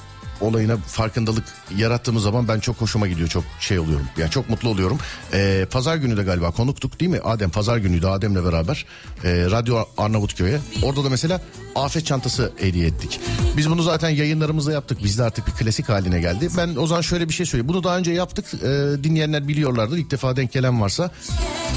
olayına 0.41 0.77
farkındalık 0.77 1.43
yarattığımız 1.77 2.23
zaman 2.23 2.47
ben 2.47 2.59
çok 2.59 2.81
hoşuma 2.81 3.07
gidiyor. 3.07 3.29
Çok 3.29 3.43
şey 3.59 3.79
oluyorum. 3.79 4.05
Yani 4.17 4.31
çok 4.31 4.49
mutlu 4.49 4.69
oluyorum. 4.69 4.97
Ee, 5.33 5.67
pazar 5.71 5.95
günü 5.95 6.17
de 6.17 6.23
galiba 6.23 6.51
konuktuk 6.51 6.99
değil 6.99 7.11
mi? 7.11 7.19
Adem 7.23 7.49
pazar 7.49 7.77
günüydü 7.77 8.07
Adem'le 8.07 8.45
beraber. 8.45 8.85
Ee, 9.23 9.29
Radyo 9.51 9.85
Arnavutköy'e. 9.97 10.59
Orada 10.83 11.03
da 11.03 11.09
mesela 11.09 11.41
afet 11.75 12.05
çantası 12.05 12.51
hediye 12.57 12.87
ettik. 12.87 13.19
Biz 13.57 13.69
bunu 13.69 13.83
zaten 13.83 14.09
yayınlarımızda 14.09 14.71
yaptık. 14.71 15.03
Bizde 15.03 15.23
artık 15.23 15.47
bir 15.47 15.51
klasik 15.51 15.89
haline 15.89 16.21
geldi. 16.21 16.49
Ben 16.57 16.75
o 16.75 16.87
zaman 16.87 17.01
şöyle 17.01 17.29
bir 17.29 17.33
şey 17.33 17.45
söyleyeyim. 17.45 17.67
Bunu 17.67 17.83
daha 17.83 17.97
önce 17.97 18.11
yaptık. 18.11 18.45
Ee, 18.53 18.67
dinleyenler 19.03 19.47
biliyorlardır. 19.47 19.97
İlk 19.97 20.11
defa 20.11 20.35
denk 20.35 20.51
gelen 20.51 20.81
varsa. 20.81 21.11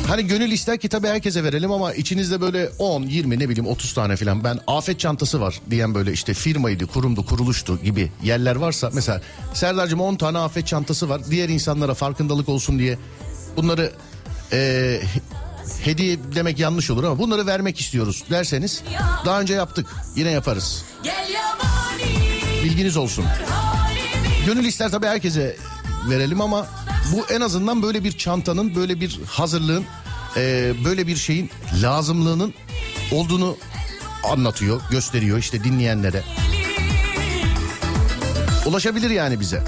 Hani 0.06 0.26
gönül 0.26 0.52
ister 0.52 0.78
ki 0.78 0.88
tabii 0.88 1.06
herkese 1.06 1.44
verelim 1.44 1.72
ama 1.72 1.94
içinizde 1.94 2.40
böyle 2.40 2.70
10, 2.78 3.02
20 3.02 3.38
ne 3.38 3.48
bileyim 3.48 3.66
30 3.66 3.94
tane 3.94 4.16
falan 4.16 4.44
ben 4.44 4.58
afet 4.66 5.00
çantası 5.00 5.40
var 5.40 5.60
diyen 5.70 5.94
böyle 5.94 6.12
işte 6.12 6.34
firmaydı, 6.34 6.86
kurumdu, 6.86 7.26
kuruluştu 7.26 7.78
gibi 7.82 8.12
yerler 8.22 8.51
varsa 8.56 8.90
mesela 8.92 9.20
Serdar'cığım 9.54 10.00
10 10.00 10.16
tane 10.16 10.38
afet 10.38 10.66
çantası 10.66 11.08
var. 11.08 11.20
Diğer 11.30 11.48
insanlara 11.48 11.94
farkındalık 11.94 12.48
olsun 12.48 12.78
diye 12.78 12.98
bunları 13.56 13.92
e, 14.52 15.00
hediye 15.84 16.18
demek 16.34 16.58
yanlış 16.58 16.90
olur 16.90 17.04
ama 17.04 17.18
bunları 17.18 17.46
vermek 17.46 17.80
istiyoruz 17.80 18.24
derseniz 18.30 18.82
daha 19.26 19.40
önce 19.40 19.54
yaptık. 19.54 19.86
Yine 20.16 20.30
yaparız. 20.30 20.84
Bilginiz 22.64 22.96
olsun. 22.96 23.24
Gönül 24.46 24.64
ister 24.64 24.90
tabii 24.90 25.06
herkese 25.06 25.56
verelim 26.10 26.40
ama 26.40 26.66
bu 27.12 27.26
en 27.34 27.40
azından 27.40 27.82
böyle 27.82 28.04
bir 28.04 28.12
çantanın, 28.12 28.74
böyle 28.74 29.00
bir 29.00 29.20
hazırlığın, 29.26 29.84
e, 30.36 30.72
böyle 30.84 31.06
bir 31.06 31.16
şeyin 31.16 31.50
lazımlığının 31.82 32.54
olduğunu 33.12 33.56
anlatıyor, 34.24 34.80
gösteriyor 34.90 35.38
işte 35.38 35.64
dinleyenlere. 35.64 36.22
Ulaşabilir 38.66 39.10
yani 39.10 39.40
bize. 39.40 39.62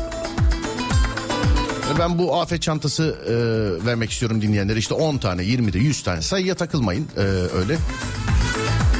Ben 1.98 2.18
bu 2.18 2.40
afet 2.40 2.62
çantası 2.62 3.16
e, 3.26 3.34
vermek 3.86 4.10
istiyorum 4.10 4.42
dinleyenlere. 4.42 4.78
İşte 4.78 4.94
10 4.94 5.18
tane, 5.18 5.44
20 5.44 5.72
de, 5.72 5.78
100 5.78 6.02
tane. 6.02 6.22
Sayıya 6.22 6.54
takılmayın 6.54 7.08
e, 7.16 7.20
öyle. 7.58 7.78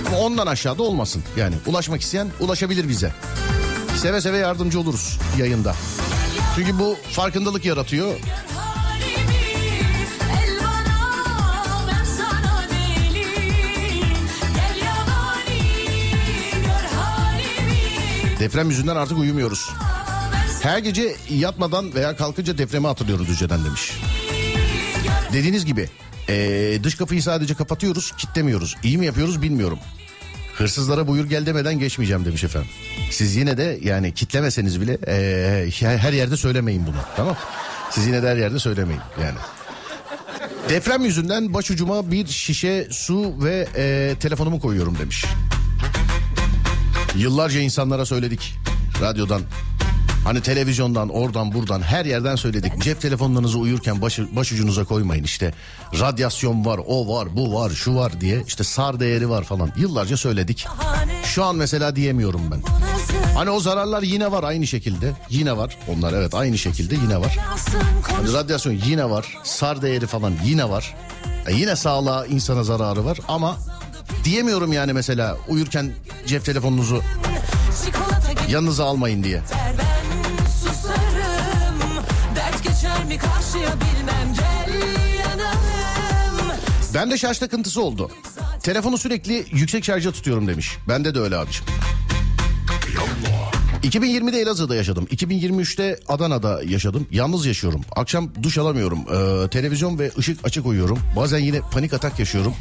Ama 0.07 0.19
ondan 0.19 0.47
aşağıda 0.47 0.83
olmasın. 0.83 1.23
Yani 1.37 1.55
ulaşmak 1.67 2.01
isteyen 2.01 2.29
ulaşabilir 2.41 2.89
bize. 2.89 3.13
Seve 3.97 4.21
seve 4.21 4.37
yardımcı 4.39 4.81
oluruz 4.81 5.19
yayında. 5.39 5.75
Çünkü 6.57 6.79
bu 6.79 6.97
farkındalık 7.11 7.65
yaratıyor. 7.65 8.15
Deprem 18.45 18.71
yüzünden 18.71 18.97
artık 18.97 19.19
uyumuyoruz. 19.19 19.71
Her 20.63 20.79
gece 20.79 21.17
yatmadan 21.31 21.95
veya 21.95 22.17
kalkınca 22.17 22.59
depremi 22.59 22.87
hatırlıyoruz 22.87 23.31
önceden 23.31 23.65
demiş. 23.65 23.93
Dediğiniz 25.33 25.65
gibi 25.65 25.89
eee, 26.29 26.85
dış 26.85 26.95
kapıyı 26.95 27.23
sadece 27.23 27.55
kapatıyoruz, 27.55 28.13
kitlemiyoruz. 28.19 28.77
İyi 28.83 28.99
mi 28.99 29.07
yapıyoruz 29.07 29.43
bilmiyorum. 29.43 29.79
Hırsızlara 30.55 31.07
buyur 31.09 31.25
gel 31.25 31.47
demeden 31.47 31.79
geçmeyeceğim 31.79 32.25
demiş 32.25 32.45
efendim. 32.45 32.71
Siz 33.11 33.37
yine 33.37 33.57
de 33.57 33.79
yani 33.83 34.15
kitlemeseniz 34.15 34.81
bile 34.81 34.99
eee, 35.07 35.71
her 35.99 36.13
yerde 36.13 36.37
söylemeyin 36.37 36.87
bunu 36.87 36.97
tamam 37.17 37.37
Siz 37.91 38.07
yine 38.07 38.23
de 38.23 38.29
her 38.29 38.37
yerde 38.37 38.59
söylemeyin 38.59 39.03
yani. 39.23 39.39
Deprem 40.69 41.05
yüzünden 41.05 41.55
başucuma 41.55 42.11
bir 42.11 42.27
şişe 42.27 42.89
su 42.91 43.45
ve 43.45 43.69
eee, 43.77 44.15
telefonumu 44.19 44.61
koyuyorum 44.61 44.99
demiş. 44.99 45.25
Yıllarca 47.17 47.61
insanlara 47.61 48.07
söyledik 48.07 48.55
radyodan. 49.01 49.43
Hani 50.25 50.41
televizyondan, 50.41 51.09
oradan, 51.09 51.53
buradan 51.55 51.83
her 51.83 52.05
yerden 52.05 52.37
söyledik. 52.37 52.83
Cep 52.83 53.01
telefonlarınızı 53.01 53.59
uyurken 53.59 54.03
başı, 54.03 54.37
başucunuza 54.37 54.85
koymayın. 54.85 55.25
İşte 55.25 55.55
radyasyon 56.01 56.65
var, 56.65 56.81
o 56.87 57.15
var, 57.15 57.37
bu 57.37 57.55
var, 57.55 57.71
şu 57.71 57.95
var 57.95 58.21
diye. 58.21 58.43
İşte 58.47 58.65
sar 58.65 59.01
değeri 59.01 59.29
var 59.29 59.45
falan. 59.45 59.73
Yıllarca 59.77 60.17
söyledik. 60.17 60.67
Şu 61.25 61.45
an 61.45 61.57
mesela 61.57 61.97
diyemiyorum 61.97 62.51
ben. 62.51 62.63
Hani 63.35 63.51
o 63.51 63.61
zararlar 63.61 64.03
yine 64.03 64.33
var 64.33 64.43
aynı 64.45 64.67
şekilde. 64.67 65.13
Yine 65.31 65.57
var. 65.57 65.77
Onlar 65.89 66.13
evet 66.13 66.35
aynı 66.35 66.59
şekilde 66.59 66.95
yine 66.95 67.21
var. 67.21 67.39
Hani 68.17 68.33
radyasyon 68.33 68.73
yine 68.87 69.11
var. 69.11 69.39
Sar 69.45 69.83
değeri 69.83 70.07
falan 70.07 70.33
yine 70.45 70.69
var. 70.69 70.95
E 71.47 71.55
yine 71.55 71.77
sağlığa 71.77 72.27
insana 72.27 72.63
zararı 72.65 73.05
var 73.05 73.19
ama 73.29 73.57
diyemiyorum 74.25 74.73
yani 74.73 74.93
mesela 74.93 75.37
uyurken 75.49 75.91
cep 76.27 76.45
telefonunuzu 76.45 77.03
yanınıza 78.49 78.85
almayın 78.85 79.25
diye. 79.25 79.43
ben 86.95 87.05
Bende 87.05 87.19
şarj 87.19 87.39
takıntısı 87.39 87.83
oldu. 87.83 88.11
Telefonu 88.63 88.99
sürekli 88.99 89.47
yüksek 89.53 89.85
şarja 89.85 90.13
tutuyorum 90.13 90.49
demiş. 90.49 90.79
Bende 90.89 91.15
de 91.15 91.21
öyle 91.21 91.37
abiciğim. 91.37 91.67
2020'de 93.85 94.41
Elazığ'da 94.41 94.75
yaşadım. 94.75 95.05
2023'te 95.05 96.01
Adana'da 96.09 96.63
yaşadım. 96.63 97.07
Yalnız 97.11 97.47
yaşıyorum. 97.47 97.81
Akşam 97.97 98.31
duş 98.43 98.59
alamıyorum. 98.59 98.99
Ee, 98.99 99.49
televizyon 99.49 99.99
ve 99.99 100.11
ışık 100.19 100.47
açık 100.47 100.67
uyuyorum. 100.67 100.99
Bazen 101.17 101.39
yine 101.39 101.61
panik 101.61 101.93
atak 101.95 102.19
yaşıyorum. 102.19 102.55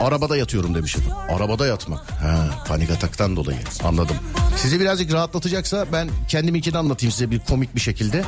Arabada 0.00 0.36
yatıyorum 0.36 0.74
demişim. 0.74 1.02
Arabada 1.30 1.66
yatmak. 1.66 2.10
Ha, 2.10 2.64
panik 2.68 2.90
ataktan 2.90 3.36
dolayı. 3.36 3.58
Anladım. 3.84 4.16
Sizi 4.56 4.80
birazcık 4.80 5.12
rahatlatacaksa 5.12 5.86
ben 5.92 6.08
kendiminkini 6.28 6.78
anlatayım 6.78 7.12
size 7.12 7.30
bir 7.30 7.38
komik 7.38 7.74
bir 7.74 7.80
şekilde. 7.80 8.24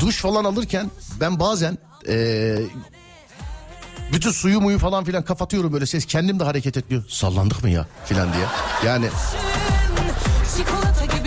Duş 0.00 0.20
falan 0.20 0.44
alırken 0.44 0.90
ben 1.20 1.40
bazen 1.40 1.78
ee, 2.08 2.56
bütün 4.12 4.30
suyu 4.30 4.60
muyu 4.60 4.78
falan 4.78 5.04
filan 5.04 5.22
kapatıyorum 5.22 5.72
böyle 5.72 5.86
ses 5.86 6.06
kendim 6.06 6.40
de 6.40 6.44
hareket 6.44 6.76
etmiyor. 6.76 7.04
Sallandık 7.08 7.62
mı 7.64 7.70
ya 7.70 7.86
filan 8.06 8.32
diye. 8.32 8.44
Yani 8.86 9.06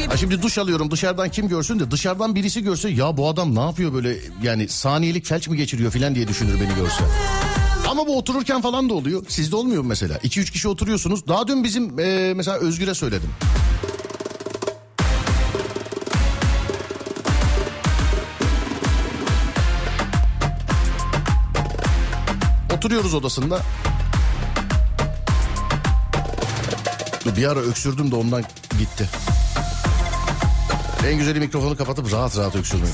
ha 0.10 0.18
şimdi 0.18 0.42
duş 0.42 0.58
alıyorum 0.58 0.92
dışarıdan 0.92 1.30
kim 1.30 1.48
görsün 1.48 1.80
de 1.80 1.92
dışarıdan 1.92 2.36
birisi 2.36 2.64
görse 2.64 2.90
ya 2.90 3.18
bu 3.18 3.30
adam 3.30 3.56
ne 3.56 3.60
yapıyor 3.60 3.94
böyle 3.94 4.18
yani 4.44 4.68
saniyelik 4.68 5.26
felç 5.26 5.48
mi 5.48 5.58
geçiriyor 5.58 5.92
filan 5.92 6.16
diye 6.16 6.28
düşünür 6.28 6.54
beni 6.62 6.76
görse. 6.76 7.04
Ama 7.90 8.08
bu 8.08 8.18
otururken 8.18 8.62
falan 8.62 8.90
da 8.90 8.94
oluyor. 8.94 9.26
Sizde 9.28 9.56
olmuyor 9.56 9.82
mu 9.82 9.90
mesela? 9.90 10.18
2-3 10.18 10.52
kişi 10.52 10.68
oturuyorsunuz. 10.68 11.28
Daha 11.28 11.48
dün 11.48 11.64
bizim 11.64 12.00
ee, 12.00 12.34
mesela 12.36 12.58
Özgür'e 12.58 12.94
söyledim. 12.94 13.30
Oturuyoruz 22.76 23.14
odasında. 23.14 23.62
Bir 27.38 27.52
ara 27.52 27.60
öksürdüm 27.60 28.12
de 28.12 28.16
ondan 28.16 28.44
gitti. 28.80 29.10
En 31.08 31.18
güzeli 31.18 31.40
mikrofonu 31.40 31.78
kapatıp 31.78 32.12
rahat 32.12 32.38
rahat 32.38 32.56
öksürmek. 32.56 32.90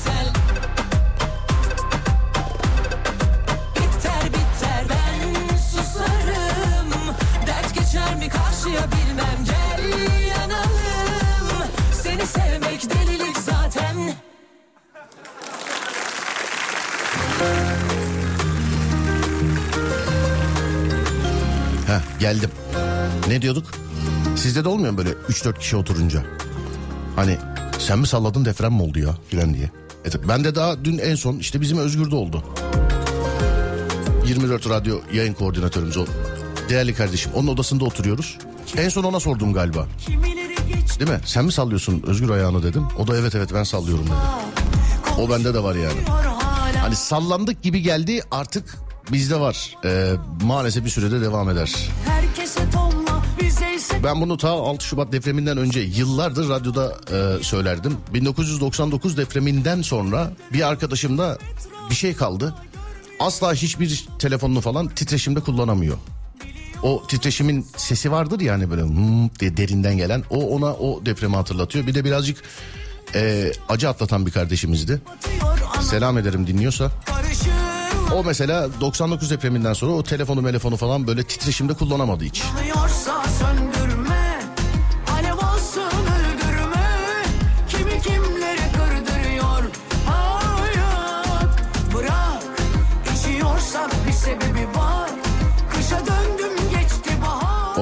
biter 3.76 4.24
biter 4.26 4.84
ben 4.90 5.56
susarım 5.56 6.90
Dert 7.46 7.74
geçer 7.74 8.16
mi 8.16 8.28
karşıya 8.28 8.82
bilmem 8.82 9.44
Gel 9.44 9.84
yanalım 10.28 11.68
Seni 12.02 12.26
sevmek 12.26 12.90
delilik 12.90 13.36
zaten 13.36 13.96
Heh 21.86 22.20
geldim. 22.20 22.50
Ne 23.28 23.42
diyorduk? 23.42 23.66
Sizde 24.36 24.64
de 24.64 24.68
olmuyor 24.68 24.92
mu 24.92 24.98
böyle 24.98 25.10
3-4 25.10 25.58
kişi 25.58 25.76
oturunca? 25.76 26.22
Hani 27.16 27.38
Sen 27.86 27.98
mi 27.98 28.06
salladın 28.06 28.44
deprem 28.44 28.72
mi 28.72 28.82
oldu 28.82 28.98
ya 28.98 29.08
filan 29.28 29.54
diye. 29.54 29.70
Evet, 30.04 30.16
ben 30.28 30.44
de 30.44 30.54
daha 30.54 30.84
dün 30.84 30.98
en 30.98 31.14
son 31.14 31.36
işte 31.38 31.60
bizim 31.60 31.78
Özgür'de 31.78 32.16
oldu. 32.16 32.44
24 34.26 34.68
Radyo 34.68 35.00
yayın 35.12 35.34
koordinatörümüz 35.34 35.96
o. 35.96 36.06
Değerli 36.68 36.94
kardeşim 36.94 37.32
onun 37.34 37.48
odasında 37.48 37.84
oturuyoruz. 37.84 38.38
En 38.76 38.88
son 38.88 39.04
ona 39.04 39.20
sordum 39.20 39.52
galiba. 39.52 39.86
Değil 40.98 41.10
mi? 41.10 41.20
Sen 41.24 41.44
mi 41.44 41.52
sallıyorsun 41.52 42.02
Özgür 42.06 42.30
ayağını 42.30 42.62
dedim. 42.62 42.82
O 42.98 43.06
da 43.06 43.16
evet 43.16 43.34
evet 43.34 43.50
ben 43.54 43.64
sallıyorum 43.64 44.06
dedi. 44.06 44.14
O 45.20 45.30
bende 45.30 45.54
de 45.54 45.62
var 45.62 45.74
yani. 45.74 46.00
Hani 46.80 46.96
sallandık 46.96 47.62
gibi 47.62 47.82
geldi 47.82 48.20
artık 48.30 48.78
bizde 49.12 49.40
var. 49.40 49.74
Ee, 49.84 50.12
maalesef 50.42 50.84
bir 50.84 50.90
sürede 50.90 51.20
devam 51.20 51.50
eder. 51.50 51.72
Herkese 52.06 52.60
Ben 54.04 54.20
bunu 54.20 54.36
ta 54.36 54.50
6 54.50 54.84
Şubat 54.84 55.12
depreminden 55.12 55.58
önce 55.58 55.80
yıllardır 55.80 56.48
radyoda 56.48 56.94
e, 57.12 57.42
söylerdim. 57.42 57.96
1999 58.14 59.16
depreminden 59.16 59.82
sonra 59.82 60.32
bir 60.52 60.68
arkadaşımda 60.68 61.38
bir 61.90 61.94
şey 61.94 62.14
kaldı. 62.14 62.54
Asla 63.20 63.54
hiçbir 63.54 64.08
telefonunu 64.18 64.60
falan 64.60 64.88
titreşimde 64.88 65.40
kullanamıyor. 65.40 65.96
O 66.82 67.02
titreşimin 67.08 67.66
sesi 67.76 68.12
vardır 68.12 68.40
ya 68.40 68.54
hani 68.54 68.70
böyle 68.70 68.82
hmm 68.82 69.30
diye 69.40 69.56
derinden 69.56 69.96
gelen. 69.96 70.24
O 70.30 70.48
ona 70.56 70.72
o 70.72 71.06
depremi 71.06 71.36
hatırlatıyor. 71.36 71.86
Bir 71.86 71.94
de 71.94 72.04
birazcık 72.04 72.42
e, 73.14 73.52
acı 73.68 73.88
atlatan 73.88 74.26
bir 74.26 74.30
kardeşimizdi. 74.30 75.02
Selam 75.80 76.18
ederim 76.18 76.46
dinliyorsa. 76.46 76.90
O 78.14 78.24
mesela 78.24 78.68
99 78.80 79.30
depreminden 79.30 79.72
sonra 79.72 79.92
o 79.92 80.02
telefonu 80.02 80.42
telefonu 80.42 80.76
falan 80.76 81.06
böyle 81.06 81.22
titreşimde 81.22 81.74
kullanamadı 81.74 82.24
hiç. 82.24 82.42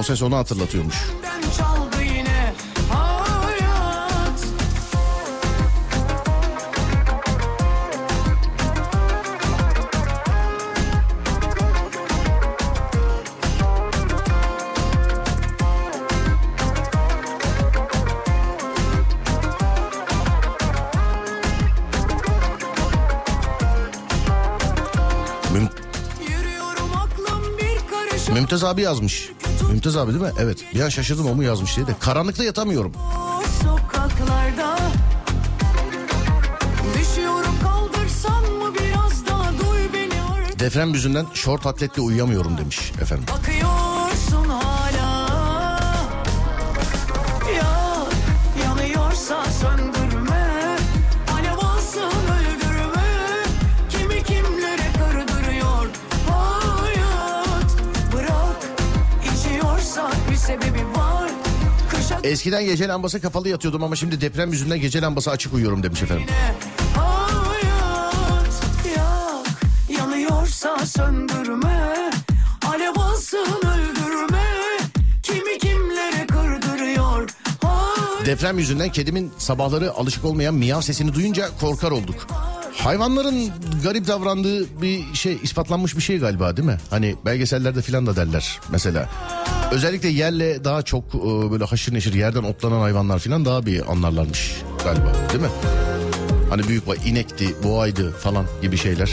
O 0.02 0.04
ses 0.04 0.22
onu 0.22 0.36
hatırlatıyormuş. 0.36 0.96
Mümtaz 28.32 28.64
abi 28.64 28.82
yazmış. 28.82 29.30
Mümtaz 29.70 29.96
abi 29.96 30.12
değil 30.12 30.22
mi? 30.24 30.32
Evet. 30.38 30.64
Bir 30.74 30.80
an 30.80 30.88
şaşırdım 30.88 31.26
o 31.26 31.34
mu 31.34 31.42
yazmış 31.42 31.76
diye 31.76 31.86
de. 31.86 31.94
Karanlıkta 32.00 32.44
yatamıyorum. 32.44 32.92
Sokaklarda 33.62 34.78
Deprem 40.58 40.94
yüzünden 40.94 41.26
şort 41.34 41.66
atletle 41.66 42.02
uyuyamıyorum 42.02 42.58
demiş 42.58 42.92
efendim. 43.00 43.24
Bakıyorsun 43.38 43.91
Eskiden 62.24 62.64
gece 62.64 62.88
lambası 62.88 63.20
kapalı 63.20 63.48
yatıyordum 63.48 63.82
ama 63.82 63.96
şimdi 63.96 64.20
deprem 64.20 64.52
yüzünden 64.52 64.80
gece 64.80 65.00
lambası 65.02 65.30
açık 65.30 65.54
uyuyorum 65.54 65.82
demiş 65.82 66.02
efendim. 66.02 66.26
Hayat 66.96 68.62
yak 68.96 70.00
yanıyorsa 70.00 70.86
söndürme 70.86 72.10
Alev 72.66 72.96
alsın 72.96 73.46
öldürme 73.62 74.42
Kimi 75.22 75.58
kimlere 75.58 76.26
kırdırıyor 76.26 77.28
Hayat 77.62 78.26
Deprem 78.26 78.58
yüzünden 78.58 78.92
kedimin 78.92 79.32
sabahları 79.38 79.92
alışık 79.92 80.24
olmayan 80.24 80.54
miyav 80.54 80.80
sesini 80.80 81.14
duyunca 81.14 81.48
korkar 81.60 81.90
olduk. 81.90 82.26
Hayvanların 82.76 83.50
garip 83.82 84.06
davrandığı 84.08 84.82
bir 84.82 85.14
şey 85.14 85.38
ispatlanmış 85.42 85.96
bir 85.96 86.02
şey 86.02 86.18
galiba 86.18 86.56
değil 86.56 86.68
mi? 86.68 86.78
Hani 86.90 87.16
belgesellerde 87.24 87.82
filan 87.82 88.06
da 88.06 88.16
derler 88.16 88.60
mesela. 88.70 89.08
Özellikle 89.72 90.08
yerle 90.08 90.64
daha 90.64 90.82
çok 90.82 91.04
e, 91.14 91.50
böyle 91.50 91.64
haşır 91.64 91.94
neşir 91.94 92.14
yerden 92.14 92.42
otlanan 92.42 92.80
hayvanlar 92.80 93.18
filan 93.18 93.44
daha 93.44 93.66
bir 93.66 93.92
anlarlarmış 93.92 94.56
galiba 94.84 95.12
değil 95.32 95.42
mi? 95.42 95.48
Hani 96.50 96.68
büyük 96.68 96.82
inekti, 97.06 97.62
boğaydı 97.62 98.12
falan 98.12 98.46
gibi 98.62 98.76
şeyler. 98.76 99.10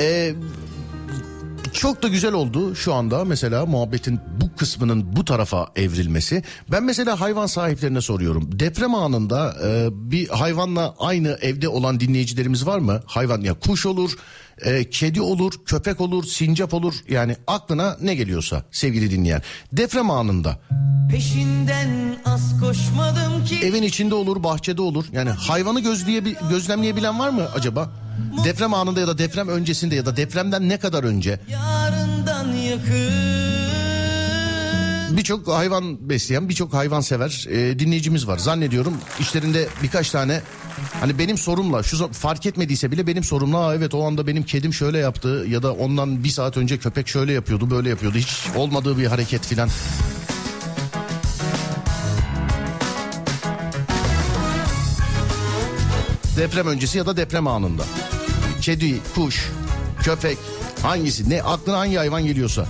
Ee, 0.00 0.34
çok 1.76 2.02
da 2.02 2.08
güzel 2.08 2.32
oldu 2.32 2.74
şu 2.74 2.94
anda 2.94 3.24
mesela 3.24 3.66
muhabbetin 3.66 4.20
bu 4.40 4.56
kısmının 4.56 5.16
bu 5.16 5.24
tarafa 5.24 5.68
evrilmesi. 5.76 6.42
Ben 6.72 6.84
mesela 6.84 7.20
hayvan 7.20 7.46
sahiplerine 7.46 8.00
soruyorum. 8.00 8.58
Deprem 8.60 8.94
anında 8.94 9.56
e, 9.64 9.88
bir 9.92 10.28
hayvanla 10.28 10.94
aynı 10.98 11.38
evde 11.42 11.68
olan 11.68 12.00
dinleyicilerimiz 12.00 12.66
var 12.66 12.78
mı? 12.78 13.02
Hayvan 13.06 13.40
ya 13.40 13.54
kuş 13.54 13.86
olur, 13.86 14.16
e, 14.64 14.90
kedi 14.90 15.20
olur, 15.20 15.52
köpek 15.66 16.00
olur, 16.00 16.24
sincap 16.24 16.74
olur. 16.74 16.94
Yani 17.08 17.36
aklına 17.46 17.96
ne 18.02 18.14
geliyorsa 18.14 18.64
sevgili 18.70 19.10
dinleyen. 19.10 19.42
Deprem 19.72 20.10
anında 20.10 20.58
Peşinden 21.10 22.16
az 22.24 22.60
koşmadım 22.60 23.44
ki 23.44 23.58
evin 23.62 23.82
içinde 23.82 24.14
olur, 24.14 24.42
bahçede 24.42 24.82
olur. 24.82 25.04
Yani 25.12 25.30
hayvanı 25.30 25.80
gözleye, 25.80 26.22
gözlemleyebilen 26.50 27.18
var 27.18 27.28
mı 27.28 27.48
acaba? 27.54 28.05
Deprem 28.44 28.74
anında 28.74 29.00
ya 29.00 29.06
da 29.06 29.18
deprem 29.18 29.48
öncesinde 29.48 29.94
ya 29.94 30.06
da 30.06 30.16
depremden 30.16 30.68
ne 30.68 30.78
kadar 30.78 31.04
önce 31.04 31.40
birçok 35.16 35.48
hayvan 35.48 36.08
besleyen, 36.10 36.48
birçok 36.48 36.74
hayvan 36.74 37.00
sever 37.00 37.46
e, 37.50 37.78
dinleyicimiz 37.78 38.26
var. 38.26 38.38
Zannediyorum 38.38 38.94
içlerinde 39.20 39.68
birkaç 39.82 40.10
tane 40.10 40.40
hani 41.00 41.18
benim 41.18 41.38
sorumla 41.38 41.82
şu 41.82 42.12
fark 42.12 42.46
etmediyse 42.46 42.90
bile 42.92 43.06
benim 43.06 43.24
sorumla 43.24 43.58
"Aa, 43.66 43.74
evet 43.74 43.94
o 43.94 44.06
anda 44.06 44.26
benim 44.26 44.42
kedim 44.42 44.74
şöyle 44.74 44.98
yaptı 44.98 45.44
ya 45.48 45.62
da 45.62 45.72
ondan 45.72 46.24
bir 46.24 46.28
saat 46.28 46.56
önce 46.56 46.78
köpek 46.78 47.08
şöyle 47.08 47.32
yapıyordu 47.32 47.70
böyle 47.70 47.88
yapıyordu 47.88 48.18
hiç 48.18 48.44
olmadığı 48.56 48.98
bir 48.98 49.06
hareket 49.06 49.46
filan. 49.46 49.68
Deprem 56.36 56.66
öncesi 56.66 56.98
ya 56.98 57.06
da 57.06 57.16
deprem 57.16 57.46
anında. 57.46 57.82
Kedi, 58.60 58.98
kuş, 59.14 59.50
köpek 60.02 60.38
hangisi 60.82 61.30
ne 61.30 61.42
aklına 61.42 61.78
hangi 61.78 61.96
hayvan 61.96 62.24
geliyorsa. 62.26 62.66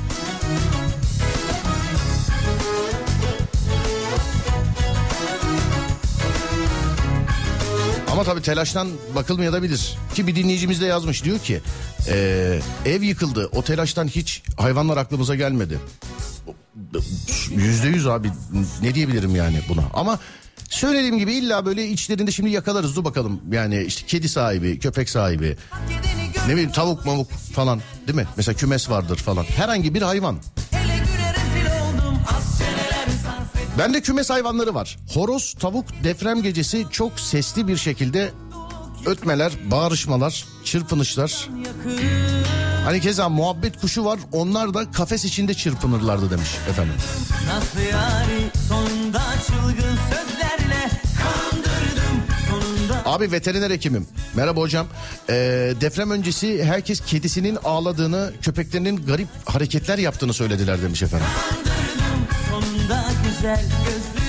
Ama 8.12 8.24
tabii 8.24 8.42
telaştan 8.42 8.88
bakılmayabilir. 9.14 9.98
Ki 10.14 10.26
bir 10.26 10.36
dinleyicimiz 10.36 10.80
de 10.80 10.86
yazmış 10.86 11.24
diyor 11.24 11.38
ki 11.38 11.60
eee, 12.08 12.60
ev 12.84 13.02
yıkıldı 13.02 13.48
o 13.52 13.62
telaştan 13.62 14.08
hiç 14.08 14.42
hayvanlar 14.56 14.96
aklımıza 14.96 15.34
gelmedi. 15.34 15.78
Yüzde 17.50 17.88
yüz 17.88 18.06
abi 18.06 18.30
ne 18.82 18.94
diyebilirim 18.94 19.36
yani 19.36 19.60
buna 19.68 19.82
ama 19.94 20.18
söylediğim 20.70 21.18
gibi 21.18 21.32
illa 21.32 21.66
böyle 21.66 21.88
içlerinde 21.88 22.30
şimdi 22.30 22.50
yakalarız 22.50 22.96
dur 22.96 23.04
bakalım 23.04 23.40
yani 23.52 23.82
işte 23.82 24.06
kedi 24.06 24.28
sahibi 24.28 24.78
köpek 24.78 25.10
sahibi 25.10 25.56
ne 26.46 26.52
bileyim 26.52 26.72
tavuk 26.72 27.06
mavuk 27.06 27.30
falan 27.30 27.80
değil 28.06 28.16
mi 28.16 28.26
mesela 28.36 28.56
kümes 28.56 28.90
vardır 28.90 29.16
falan 29.16 29.44
herhangi 29.44 29.94
bir 29.94 30.02
hayvan 30.02 30.38
Bende 33.78 34.00
kümes 34.00 34.30
hayvanları 34.30 34.74
var. 34.74 34.96
Horoz, 35.14 35.54
tavuk 35.58 35.84
deprem 36.04 36.42
gecesi 36.42 36.86
çok 36.90 37.20
sesli 37.20 37.68
bir 37.68 37.76
şekilde 37.76 38.30
ötmeler, 39.06 39.52
bağırışmalar, 39.70 40.44
çırpınışlar. 40.64 41.48
Hani 42.84 43.00
keza 43.00 43.28
muhabbet 43.28 43.80
kuşu 43.80 44.04
var. 44.04 44.18
Onlar 44.32 44.74
da 44.74 44.90
kafes 44.90 45.24
içinde 45.24 45.54
çırpınırlardı 45.54 46.30
demiş 46.30 46.48
efendim. 46.70 46.94
Nasıl 47.46 47.80
yani 47.80 48.50
sonunda 48.68 49.22
çılgın 49.46 49.96
sonunda 49.96 50.35
Abi 53.06 53.32
veteriner 53.32 53.70
hekimim. 53.70 54.06
Merhaba 54.34 54.60
hocam. 54.60 54.86
Ee, 55.28 55.34
deprem 55.80 56.10
öncesi 56.10 56.64
herkes 56.64 57.00
kedisinin 57.00 57.58
ağladığını, 57.64 58.32
köpeklerinin 58.42 58.96
garip 58.96 59.28
hareketler 59.44 59.98
yaptığını 59.98 60.32
söylediler 60.32 60.82
demiş 60.82 61.02
efendim. 61.02 61.26
güzel 63.24 63.64
gözlümü 63.84 64.25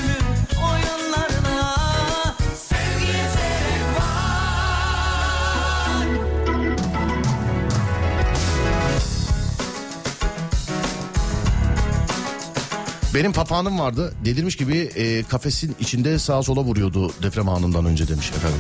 Benim 13.17 13.33
papağanım 13.33 13.79
vardı. 13.79 14.13
Delirmiş 14.25 14.55
gibi 14.55 14.77
e, 14.77 15.23
kafesin 15.23 15.75
içinde 15.79 16.19
sağa 16.19 16.43
sola 16.43 16.61
vuruyordu 16.61 17.11
deprem 17.23 17.49
anından 17.49 17.85
önce 17.85 18.07
demiş 18.07 18.31
efendim. 18.31 18.59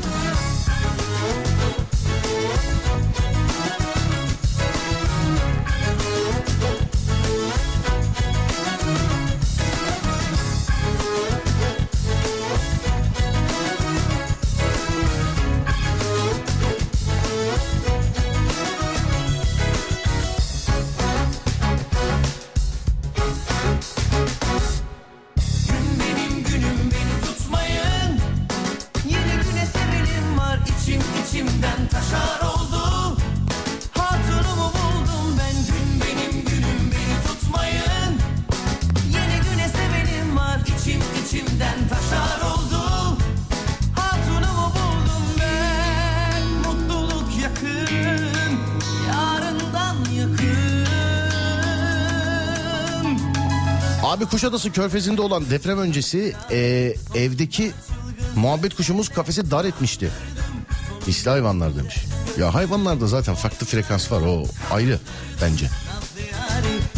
Kuşadası 54.57 54.81
Körfezi'nde 54.81 55.21
olan 55.21 55.49
deprem 55.49 55.79
öncesi 55.79 56.33
e, 56.51 56.93
evdeki 57.15 57.71
muhabbet 58.35 58.75
kuşumuz 58.75 59.09
kafesi 59.09 59.51
dar 59.51 59.65
etmişti. 59.65 60.09
Hisli 61.07 61.29
hayvanlar 61.29 61.75
demiş. 61.77 61.95
Ya 62.39 62.53
hayvanlarda 62.53 63.07
zaten 63.07 63.35
farklı 63.35 63.65
frekans 63.65 64.11
var 64.11 64.21
o 64.21 64.43
ayrı 64.71 64.99
bence. 65.41 65.69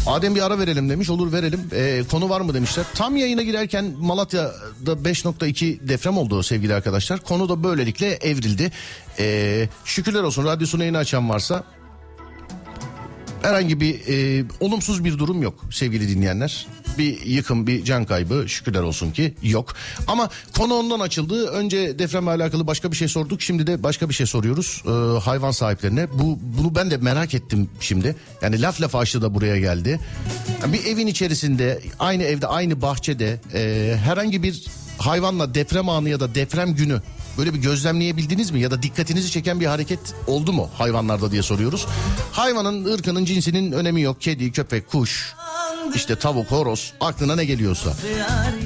Adem 0.07 0.35
bir 0.35 0.41
ara 0.41 0.59
verelim 0.59 0.89
demiş 0.89 1.09
olur 1.09 1.31
verelim. 1.31 1.61
E, 1.71 2.03
konu 2.11 2.29
var 2.29 2.41
mı 2.41 2.53
demişler. 2.53 2.85
Tam 2.95 3.17
yayına 3.17 3.41
girerken 3.41 3.93
Malatya'da 3.99 4.91
5.2 4.91 5.89
deprem 5.89 6.17
oldu 6.17 6.43
sevgili 6.43 6.73
arkadaşlar. 6.73 7.19
Konu 7.19 7.49
da 7.49 7.63
böylelikle 7.63 8.07
evrildi. 8.07 8.71
E, 9.19 9.67
şükürler 9.85 10.23
olsun 10.23 10.45
radyosunu 10.45 10.81
yayını 10.81 10.97
açan 10.97 11.29
varsa 11.29 11.63
Herhangi 13.41 13.79
bir 13.79 13.99
e, 14.07 14.45
olumsuz 14.59 15.05
bir 15.05 15.17
durum 15.17 15.41
yok 15.41 15.53
sevgili 15.71 16.09
dinleyenler. 16.09 16.67
Bir 16.97 17.25
yıkım, 17.25 17.67
bir 17.67 17.83
can 17.83 18.05
kaybı 18.05 18.49
şükürler 18.49 18.81
olsun 18.81 19.11
ki 19.11 19.33
yok. 19.43 19.73
Ama 20.07 20.29
konu 20.57 20.73
ondan 20.73 20.99
açıldı. 20.99 21.47
Önce 21.47 21.99
depremle 21.99 22.29
alakalı 22.29 22.67
başka 22.67 22.91
bir 22.91 22.97
şey 22.97 23.07
sorduk. 23.07 23.41
Şimdi 23.41 23.67
de 23.67 23.83
başka 23.83 24.09
bir 24.09 24.13
şey 24.13 24.25
soruyoruz 24.25 24.83
e, 24.85 25.19
hayvan 25.19 25.51
sahiplerine. 25.51 26.07
Bu 26.13 26.39
bunu 26.41 26.75
ben 26.75 26.91
de 26.91 26.97
merak 26.97 27.33
ettim 27.33 27.69
şimdi. 27.79 28.15
Yani 28.41 28.61
laf 28.61 28.81
lafa 28.81 28.99
açtı 28.99 29.21
da 29.21 29.33
buraya 29.33 29.59
geldi. 29.59 29.99
Yani 30.61 30.73
bir 30.73 30.85
evin 30.85 31.07
içerisinde, 31.07 31.81
aynı 31.99 32.23
evde, 32.23 32.47
aynı 32.47 32.81
bahçede 32.81 33.39
e, 33.53 33.95
herhangi 34.03 34.43
bir 34.43 34.65
hayvanla 34.97 35.53
deprem 35.53 35.89
anı 35.89 36.09
ya 36.09 36.19
da 36.19 36.35
deprem 36.35 36.75
günü 36.75 37.01
Böyle 37.39 37.53
bir 37.53 37.59
gözlemleyebildiniz 37.59 38.51
mi 38.51 38.59
ya 38.59 38.71
da 38.71 38.83
dikkatinizi 38.83 39.31
çeken 39.31 39.59
bir 39.59 39.65
hareket 39.65 39.99
oldu 40.27 40.53
mu 40.53 40.69
hayvanlarda 40.77 41.31
diye 41.31 41.41
soruyoruz. 41.41 41.87
Hayvanın 42.31 42.85
ırkının 42.85 43.25
cinsinin 43.25 43.71
önemi 43.71 44.01
yok. 44.01 44.21
Kedi, 44.21 44.51
köpek, 44.51 44.87
kuş, 44.87 45.33
işte 45.95 46.15
tavuk, 46.15 46.51
horoz 46.51 46.93
aklına 47.01 47.35
ne 47.35 47.45
geliyorsa. 47.45 47.93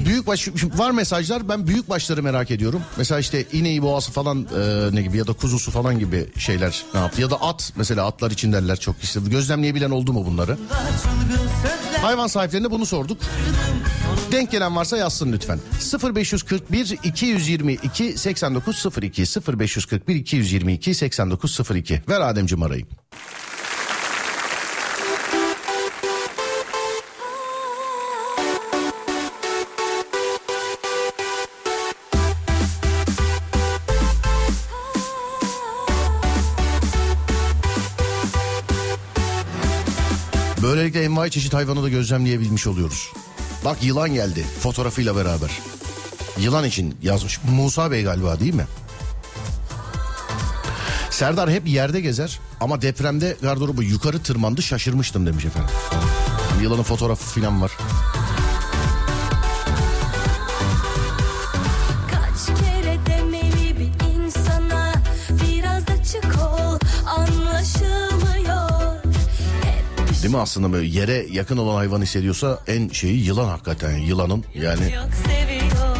Büyükbaş 0.04 0.48
var 0.76 0.90
mesajlar 0.90 1.48
ben 1.48 1.66
büyük 1.66 1.88
başları 1.88 2.22
merak 2.22 2.50
ediyorum. 2.50 2.82
Mesela 2.96 3.20
işte 3.20 3.44
ineği 3.52 3.82
boğası 3.82 4.12
falan 4.12 4.46
e, 4.56 4.94
ne 4.96 5.02
gibi 5.02 5.18
ya 5.18 5.26
da 5.26 5.32
kuzusu 5.32 5.70
falan 5.70 5.98
gibi 5.98 6.26
şeyler 6.38 6.84
ne 6.94 7.00
yaptı. 7.00 7.20
Ya 7.20 7.30
da 7.30 7.42
at 7.42 7.72
mesela 7.76 8.06
atlar 8.06 8.30
için 8.30 8.52
derler 8.52 8.76
çok 8.76 8.96
işte. 9.02 9.20
Gözlemleyebilen 9.26 9.90
oldu 9.90 10.12
mu 10.12 10.26
bunları? 10.26 10.58
Hayvan 12.02 12.26
sahiplerine 12.26 12.70
bunu 12.70 12.86
sorduk. 12.86 13.18
Denk 14.32 14.50
gelen 14.50 14.76
varsa 14.76 14.96
yazsın 14.96 15.32
lütfen. 15.32 15.60
0541 16.14 16.98
222 17.04 18.18
8902 18.18 19.22
0541 19.58 20.14
222 20.14 20.94
8902 20.94 22.02
ver 22.08 22.20
Ademciğim 22.20 22.62
arayı. 22.62 22.86
Envai 41.24 41.30
çeşit 41.30 41.54
hayvanı 41.54 41.82
da 41.82 41.88
gözlemleyebilmiş 41.88 42.66
oluyoruz. 42.66 43.12
Bak 43.64 43.82
yılan 43.82 44.14
geldi 44.14 44.44
fotoğrafıyla 44.60 45.16
beraber. 45.16 45.50
Yılan 46.38 46.64
için 46.64 46.96
yazmış. 47.02 47.40
Musa 47.50 47.90
Bey 47.90 48.02
galiba 48.04 48.40
değil 48.40 48.54
mi? 48.54 48.66
Serdar 51.10 51.50
hep 51.50 51.68
yerde 51.68 52.00
gezer 52.00 52.40
ama 52.60 52.82
depremde 52.82 53.36
gardırobu 53.42 53.82
yukarı 53.82 54.22
tırmandı 54.22 54.62
şaşırmıştım 54.62 55.26
demiş 55.26 55.44
efendim. 55.44 55.74
Yılanın 56.62 56.82
fotoğrafı 56.82 57.40
falan 57.40 57.62
var. 57.62 57.72
Değil 70.24 70.34
mi 70.34 70.40
aslında 70.40 70.72
böyle 70.72 70.86
yere 70.86 71.26
yakın 71.30 71.56
olan 71.56 71.74
hayvan 71.74 72.02
hissediyorsa 72.02 72.58
en 72.66 72.88
şeyi 72.88 73.24
yılan 73.24 73.48
hakikaten 73.48 73.96
yılanın 73.96 74.44
yani 74.54 74.92
yok 74.92 75.08
seviyor. 75.26 75.96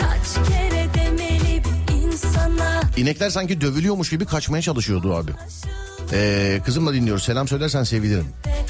Kaç 0.00 0.48
kere 0.48 0.88
demeli 0.94 1.62
bir 1.64 1.94
insana 1.94 2.80
inekler 2.96 3.30
sanki 3.30 3.60
dövülüyormuş 3.60 4.10
gibi 4.10 4.24
kaçmaya 4.24 4.62
çalışıyordu 4.62 5.14
abi. 5.14 5.30
Ee, 6.12 6.60
kızımla 6.64 6.94
dinliyoruz 6.94 7.22
selam 7.22 7.48
söylersen 7.48 7.82
sevinirim. 7.82 8.26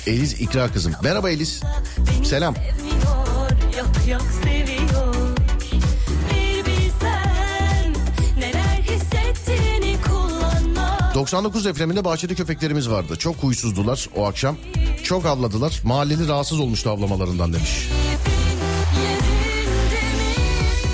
Eliz 0.07 0.41
İkra 0.41 0.73
kızım. 0.73 0.93
Merhaba 1.03 1.31
Eliz. 1.31 1.61
Selam. 2.25 2.55
Yok 3.79 4.09
yok 4.09 4.23
99 11.23 11.65
depreminde 11.65 12.05
bahçede 12.05 12.35
köpeklerimiz 12.35 12.91
vardı. 12.91 13.17
Çok 13.17 13.37
huysuzdular 13.37 14.09
o 14.17 14.27
akşam. 14.27 14.57
Çok 15.03 15.27
avladılar. 15.27 15.81
Mahalleli 15.85 16.29
rahatsız 16.29 16.61
olmuştu 16.61 16.91
avlamalarından 16.91 17.53
demiş. 17.53 17.89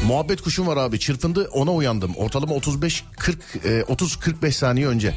Muhabbet 0.06 0.42
kuşum 0.42 0.66
var 0.66 0.76
abi 0.76 0.98
çırpındı 1.00 1.48
ona 1.52 1.72
uyandım. 1.72 2.14
Ortalama 2.16 2.54
35 2.54 3.04
40 3.18 3.38
e, 3.64 3.84
30 3.84 4.16
45 4.16 4.56
saniye 4.56 4.86
önce. 4.86 5.14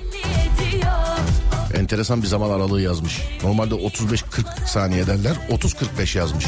Enteresan 1.73 2.21
bir 2.21 2.27
zaman 2.27 2.49
aralığı 2.49 2.81
yazmış. 2.81 3.21
Normalde 3.43 3.73
35 3.75 4.21
40 4.21 4.47
saniye 4.67 5.07
derler. 5.07 5.33
30 5.51 5.73
45 5.73 6.15
yazmış. 6.15 6.45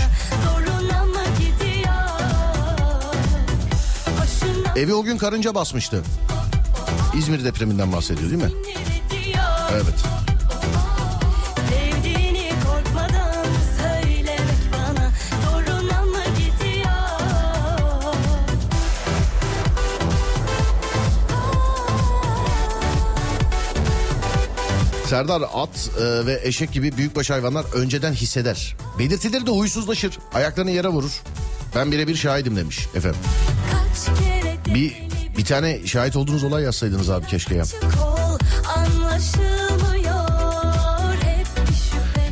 Evi 4.76 4.93
o 4.93 5.04
gün 5.04 5.17
karınca 5.17 5.56
basmıştı. 5.56 6.04
İzmir 7.17 7.43
depreminden 7.43 7.93
bahsediyor 7.93 8.32
değil 8.32 8.43
mi? 8.43 8.52
Evet. 9.73 9.95
Serdar 25.13 25.41
at 25.54 25.89
e, 25.99 26.26
ve 26.26 26.39
eşek 26.43 26.71
gibi 26.71 26.97
büyükbaş 26.97 27.30
hayvanlar 27.30 27.65
önceden 27.73 28.13
hisseder. 28.13 28.76
Belirtileri 28.99 29.45
de 29.45 29.52
huysuzlaşır. 29.52 30.19
Ayaklarını 30.34 30.71
yere 30.71 30.88
vurur. 30.88 31.21
Ben 31.76 31.91
birebir 31.91 32.15
şahidim 32.15 32.56
demiş 32.56 32.88
efendim. 32.95 33.19
Bir 34.76 35.03
bir 35.43 35.47
tane 35.47 35.88
şahit 35.88 36.15
olduğunuz 36.15 36.43
olay 36.43 36.63
yazsaydınız 36.63 37.10
abi 37.10 37.27
keşke 37.27 37.56
ya. 37.56 37.63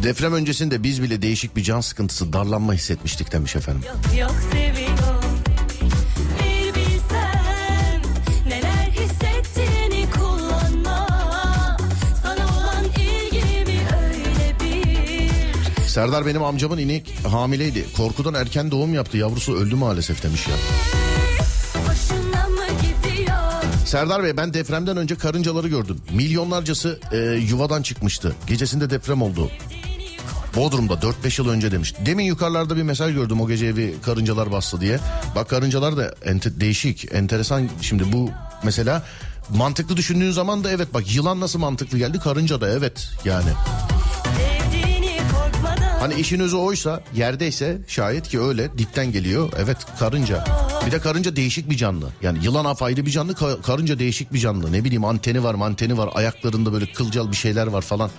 Deprem 0.03 0.33
öncesinde 0.33 0.83
biz 0.83 1.01
bile 1.01 1.21
değişik 1.21 1.55
bir 1.55 1.63
can 1.63 1.81
sıkıntısı, 1.81 2.33
darlanma 2.33 2.73
hissetmiştik 2.73 3.31
demiş 3.31 3.55
efendim. 3.55 3.81
yok 3.87 4.19
yok 4.19 4.31
Serdar 15.87 16.25
benim 16.25 16.43
amcamın 16.43 16.77
inek 16.77 17.13
hamileydi. 17.27 17.85
Korkudan 17.97 18.33
erken 18.33 18.71
doğum 18.71 18.93
yaptı. 18.93 19.17
Yavrusu 19.17 19.55
öldü 19.55 19.75
maalesef 19.75 20.23
demiş 20.23 20.47
ya. 20.47 20.55
Serdar 23.91 24.23
Bey 24.23 24.37
ben 24.37 24.53
depremden 24.53 24.97
önce 24.97 25.15
karıncaları 25.15 25.67
gördüm. 25.67 25.97
Milyonlarcası 26.13 26.99
e, 27.11 27.17
yuvadan 27.17 27.81
çıkmıştı. 27.81 28.35
Gecesinde 28.47 28.89
deprem 28.89 29.21
oldu. 29.21 29.51
Bodrum'da 30.55 30.93
4-5 30.93 31.41
yıl 31.41 31.49
önce 31.49 31.71
demiş. 31.71 31.93
Demin 32.05 32.25
yukarılarda 32.25 32.77
bir 32.77 32.83
mesaj 32.83 33.13
gördüm 33.13 33.41
o 33.41 33.47
gece 33.47 33.65
evi 33.65 33.95
karıncalar 34.05 34.51
bastı 34.51 34.81
diye. 34.81 34.99
Bak 35.35 35.49
karıncalar 35.49 35.97
da 35.97 36.07
ente- 36.07 36.59
değişik, 36.59 37.13
enteresan. 37.13 37.69
Şimdi 37.81 38.13
bu 38.13 38.29
mesela 38.63 39.03
mantıklı 39.49 39.97
düşündüğün 39.97 40.31
zaman 40.31 40.63
da 40.63 40.71
evet 40.71 40.93
bak 40.93 41.15
yılan 41.15 41.39
nasıl 41.39 41.59
mantıklı 41.59 41.97
geldi 41.97 42.19
karınca 42.19 42.61
da 42.61 42.69
evet 42.69 43.09
yani. 43.25 43.49
Hani 45.99 46.13
işin 46.13 46.39
özü 46.39 46.55
oysa 46.55 47.03
yerdeyse 47.15 47.77
şayet 47.87 48.27
ki 48.27 48.41
öyle 48.41 48.77
dipten 48.77 49.11
geliyor. 49.11 49.53
Evet 49.57 49.77
karınca. 49.99 50.45
Bir 50.85 50.91
de 50.91 50.99
karınca 50.99 51.35
değişik 51.35 51.69
bir 51.69 51.77
canlı. 51.77 52.09
Yani 52.21 52.39
yılan 52.43 52.65
apayrı 52.65 53.05
bir 53.05 53.11
canlı 53.11 53.33
ka- 53.33 53.61
karınca 53.61 53.99
değişik 53.99 54.33
bir 54.33 54.39
canlı. 54.39 54.71
Ne 54.71 54.83
bileyim 54.83 55.05
anteni 55.05 55.43
var 55.43 55.53
manteni 55.53 55.97
var 55.97 56.09
ayaklarında 56.13 56.73
böyle 56.73 56.91
kılcal 56.91 57.31
bir 57.31 57.35
şeyler 57.35 57.67
var 57.67 57.81
falan. 57.81 58.09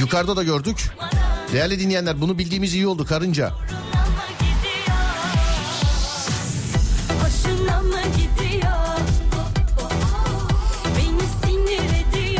Yukarıda 0.00 0.36
da 0.36 0.42
gördük. 0.42 0.90
Değerli 1.52 1.80
dinleyenler 1.80 2.20
bunu 2.20 2.38
bildiğimiz 2.38 2.74
iyi 2.74 2.86
oldu 2.86 3.04
karınca. 3.04 3.52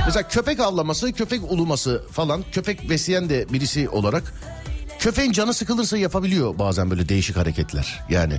Mesela 0.07 0.29
köpek 0.29 0.61
avlaması, 0.61 1.13
köpek 1.13 1.53
uluması 1.53 2.03
falan 2.13 2.45
köpek 2.53 2.91
besleyen 2.91 3.29
de 3.29 3.47
birisi 3.53 3.89
olarak 3.89 4.35
köpeğin 4.99 5.33
canı 5.33 5.55
sıkılırsa 5.55 5.97
yapabiliyor 5.99 6.59
bazen 6.59 6.91
böyle 6.91 7.09
değişik 7.09 7.37
hareketler. 7.37 8.01
Yani 8.11 8.39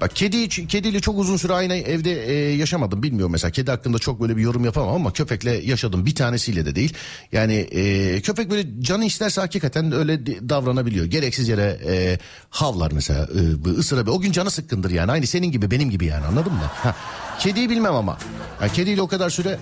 bak 0.00 0.16
kedi 0.16 0.48
kediyle 0.48 1.00
çok 1.00 1.18
uzun 1.18 1.36
süre 1.36 1.52
aynı 1.52 1.74
evde 1.74 2.26
e, 2.26 2.56
yaşamadım 2.56 3.02
bilmiyorum 3.02 3.32
mesela 3.32 3.50
kedi 3.50 3.70
hakkında 3.70 3.98
çok 3.98 4.20
böyle 4.20 4.36
bir 4.36 4.42
yorum 4.42 4.64
yapamam 4.64 4.94
ama 4.94 5.12
köpekle 5.12 5.50
yaşadım 5.50 6.06
bir 6.06 6.14
tanesiyle 6.14 6.66
de 6.66 6.76
değil. 6.76 6.94
Yani 7.32 7.54
e, 7.54 8.20
köpek 8.20 8.50
böyle 8.50 8.82
canı 8.82 9.04
isterse 9.04 9.40
hakikaten 9.40 9.92
öyle 9.92 10.26
davranabiliyor. 10.48 11.06
Gereksiz 11.06 11.48
yere 11.48 11.78
e, 11.86 12.18
havlar 12.50 12.92
mesela 12.92 13.28
e, 13.34 13.64
bu 13.64 13.68
ısırabiliyor. 13.68 14.16
O 14.16 14.20
gün 14.20 14.32
canı 14.32 14.50
sıkkındır 14.50 14.90
yani 14.90 15.12
aynı 15.12 15.26
senin 15.26 15.52
gibi 15.52 15.70
benim 15.70 15.90
gibi 15.90 16.06
yani 16.06 16.24
anladın 16.24 16.52
mı? 16.52 16.70
Ha. 16.82 16.96
Kediyi 17.38 17.70
bilmem 17.70 17.94
ama. 17.94 18.18
Yani 18.60 18.72
kediyle 18.72 19.02
o 19.02 19.08
kadar 19.08 19.30
süre 19.30 19.58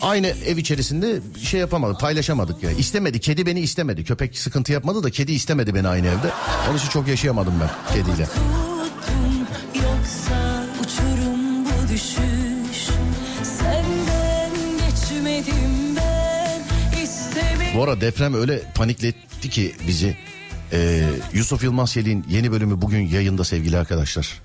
aynı 0.00 0.26
ev 0.26 0.56
içerisinde 0.56 1.20
şey 1.42 1.60
yapamadık 1.60 2.00
paylaşamadık 2.00 2.62
ya. 2.62 2.70
İstemedi 2.70 3.20
kedi 3.20 3.46
beni 3.46 3.60
istemedi. 3.60 4.04
Köpek 4.04 4.38
sıkıntı 4.38 4.72
yapmadı 4.72 5.02
da 5.02 5.10
kedi 5.10 5.32
istemedi 5.32 5.74
beni 5.74 5.88
aynı 5.88 6.06
evde. 6.06 6.30
Onun 6.68 6.78
için 6.78 6.88
çok 6.88 7.08
yaşayamadım 7.08 7.54
ben 7.60 7.94
kediyle. 7.94 8.26
Bu 17.74 17.82
ara 17.82 18.00
deprem 18.00 18.34
öyle 18.34 18.62
panikletti 18.74 19.50
ki 19.50 19.74
bizi. 19.86 20.16
Ee, 20.72 21.08
Yusuf 21.32 21.64
Yılmaz 21.64 21.96
Yel'in 21.96 22.24
yeni 22.28 22.52
bölümü 22.52 22.82
bugün 22.82 23.08
yayında 23.08 23.44
sevgili 23.44 23.78
arkadaşlar. 23.78 24.40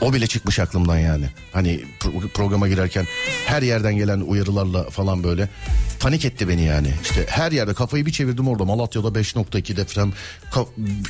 O 0.00 0.12
bile 0.12 0.26
çıkmış 0.26 0.58
aklımdan 0.58 0.98
yani. 0.98 1.24
Hani 1.52 1.80
pro- 2.00 2.28
programa 2.28 2.68
girerken 2.68 3.06
her 3.46 3.62
yerden 3.62 3.96
gelen 3.96 4.20
uyarılarla 4.20 4.90
falan 4.90 5.24
böyle 5.24 5.48
panik 6.00 6.24
etti 6.24 6.48
beni 6.48 6.62
yani. 6.64 6.88
İşte 7.02 7.26
her 7.28 7.52
yerde 7.52 7.74
kafayı 7.74 8.06
bir 8.06 8.12
çevirdim 8.12 8.48
orada 8.48 8.64
Malatya'da 8.64 9.08
5.2 9.08 9.76
deprem. 9.76 10.12
Ka- 10.52 10.66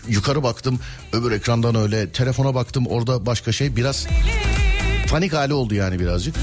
yukarı 0.08 0.42
baktım 0.42 0.80
öbür 1.12 1.32
ekrandan 1.32 1.74
öyle 1.74 2.10
telefona 2.10 2.54
baktım 2.54 2.86
orada 2.86 3.26
başka 3.26 3.52
şey 3.52 3.76
biraz 3.76 4.06
panik 5.10 5.32
hali 5.32 5.52
oldu 5.52 5.74
yani 5.74 5.98
birazcık. 6.00 6.36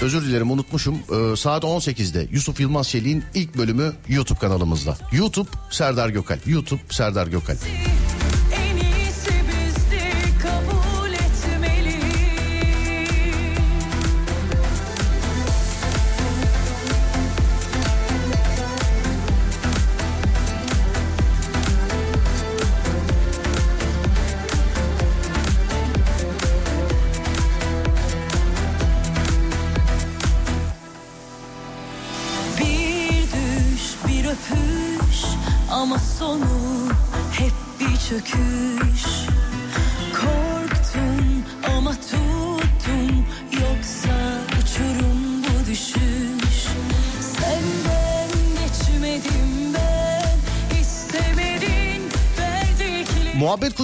Özür 0.00 0.22
dilerim 0.22 0.50
unutmuşum. 0.50 0.94
Ee, 0.94 1.36
saat 1.36 1.64
18'de 1.64 2.26
Yusuf 2.32 2.60
Yılmaz 2.60 2.88
Çelik'in 2.88 3.24
ilk 3.34 3.56
bölümü 3.56 3.92
YouTube 4.08 4.38
kanalımızda. 4.38 4.98
YouTube 5.12 5.48
Serdar 5.70 6.08
Gökal. 6.08 6.38
YouTube 6.46 6.80
Serdar 6.90 7.26
Gökal. 7.26 7.56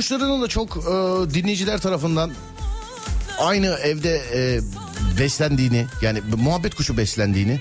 Kuşlarının 0.05 0.43
da 0.43 0.49
çok 0.49 0.77
e, 0.77 0.91
dinleyiciler 1.35 1.81
tarafından 1.81 2.31
aynı 3.39 3.67
evde 3.67 4.23
e, 4.35 4.61
beslendiğini 5.21 5.87
yani 6.03 6.21
muhabbet 6.37 6.75
kuşu 6.75 6.97
beslendiğini 6.97 7.61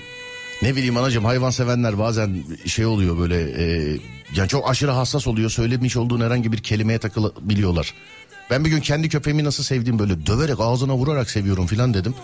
ne 0.62 0.76
bileyim 0.76 0.96
anacığım 0.96 1.24
hayvan 1.24 1.50
sevenler 1.50 1.98
bazen 1.98 2.44
şey 2.66 2.86
oluyor 2.86 3.18
böyle 3.18 3.62
e, 3.62 3.96
yani 4.36 4.48
çok 4.48 4.70
aşırı 4.70 4.90
hassas 4.90 5.26
oluyor 5.26 5.50
söylemiş 5.50 5.96
olduğun 5.96 6.20
herhangi 6.20 6.52
bir 6.52 6.58
kelimeye 6.58 6.98
takılabiliyorlar. 6.98 7.94
Ben 8.50 8.64
bir 8.64 8.70
gün 8.70 8.80
kendi 8.80 9.08
köpeğimi 9.08 9.44
nasıl 9.44 9.64
sevdiğim 9.64 9.98
böyle 9.98 10.26
döverek 10.26 10.60
ağzına 10.60 10.94
vurarak 10.94 11.30
seviyorum 11.30 11.66
filan 11.66 11.94
dedim. 11.94 12.14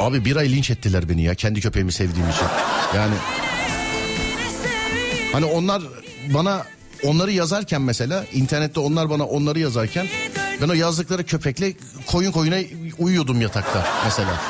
Abi 0.00 0.24
bir 0.24 0.36
ay 0.36 0.52
linç 0.52 0.70
ettiler 0.70 1.08
beni 1.08 1.22
ya 1.22 1.34
kendi 1.34 1.60
köpeğimi 1.60 1.92
sevdiğim 1.92 2.30
için. 2.30 2.46
Yani 2.96 3.14
hani 5.32 5.44
onlar 5.44 5.82
bana 6.34 6.64
onları 7.04 7.32
yazarken 7.32 7.82
mesela 7.82 8.24
internette 8.32 8.80
onlar 8.80 9.10
bana 9.10 9.24
onları 9.24 9.58
yazarken 9.58 10.06
ben 10.62 10.68
o 10.68 10.72
yazdıkları 10.72 11.24
köpekle 11.24 11.72
koyun 12.06 12.32
koyuna 12.32 12.56
uyuyordum 12.98 13.40
yatakta 13.40 13.86
mesela. 14.04 14.40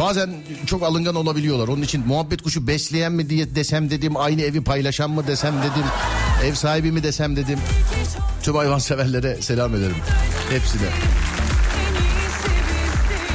Bazen 0.00 0.30
çok 0.66 0.82
alıngan 0.82 1.14
olabiliyorlar. 1.14 1.68
Onun 1.68 1.82
için 1.82 2.06
muhabbet 2.06 2.42
kuşu 2.42 2.66
besleyen 2.66 3.12
mi 3.12 3.30
diye 3.30 3.54
desem 3.54 3.90
dedim. 3.90 4.16
Aynı 4.16 4.42
evi 4.42 4.64
paylaşan 4.64 5.10
mı 5.10 5.26
desem 5.26 5.58
dedim. 5.58 5.84
Ev 6.44 6.54
sahibi 6.54 6.92
mi 6.92 7.02
desem 7.02 7.36
dedim. 7.36 7.58
Tüm 8.42 8.54
hayvan 8.54 8.78
severlere 8.78 9.42
selam 9.42 9.74
ederim. 9.74 9.96
Hepsine. 10.50 10.88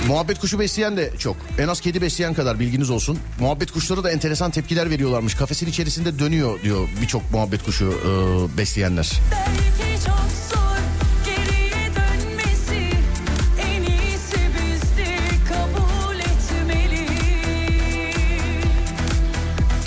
Muhabbet 0.08 0.40
kuşu 0.40 0.60
besleyen 0.60 0.98
de 0.98 1.12
çok. 1.20 1.38
En 1.60 1.68
az 1.68 1.82
kedi 1.82 2.02
besleyen 2.02 2.34
kadar 2.34 2.60
bilginiz 2.60 2.90
olsun. 2.90 3.20
Muhabbet 3.40 3.72
kuşları 3.72 4.04
da 4.04 4.12
enteresan 4.12 4.52
tepkiler 4.52 4.90
veriyorlarmış. 4.90 5.36
Kafesin 5.36 5.68
içerisinde 5.68 6.20
dönüyor 6.20 6.62
diyor 6.64 6.90
birçok 7.02 7.32
muhabbet 7.32 7.64
kuşu 7.64 7.86
e, 7.86 8.58
besleyenler. 8.58 9.12
Belki 9.32 9.87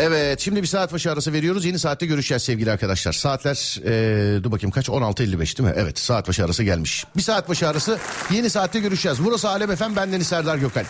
Evet 0.03 0.41
şimdi 0.41 0.63
bir 0.63 0.67
saat 0.67 0.93
başı 0.93 1.13
arası 1.13 1.33
veriyoruz. 1.33 1.65
Yeni 1.65 1.79
saatte 1.79 2.07
görüşeceğiz 2.07 2.43
sevgili 2.43 2.71
arkadaşlar. 2.71 3.13
Saatler 3.13 3.81
e, 3.85 4.45
dur 4.45 4.53
bakayım 4.53 4.71
kaç 4.71 4.89
16.55 4.89 5.59
değil 5.59 5.69
mi? 5.69 5.75
Evet 5.77 5.99
saat 5.99 6.29
başı 6.29 6.45
arası 6.45 6.65
gelmiş. 6.65 7.05
Bir 7.17 7.23
saat 7.23 7.49
başı 7.49 7.69
arası 7.69 7.99
yeni 8.31 8.51
saatte 8.51 8.81
görüşeceğiz. 8.81 9.25
Burası 9.25 9.49
Alem 9.49 9.71
Efem 9.71 9.97
bendeniz 9.97 10.27
Serdar 10.27 10.59
Gökal. 10.59 10.85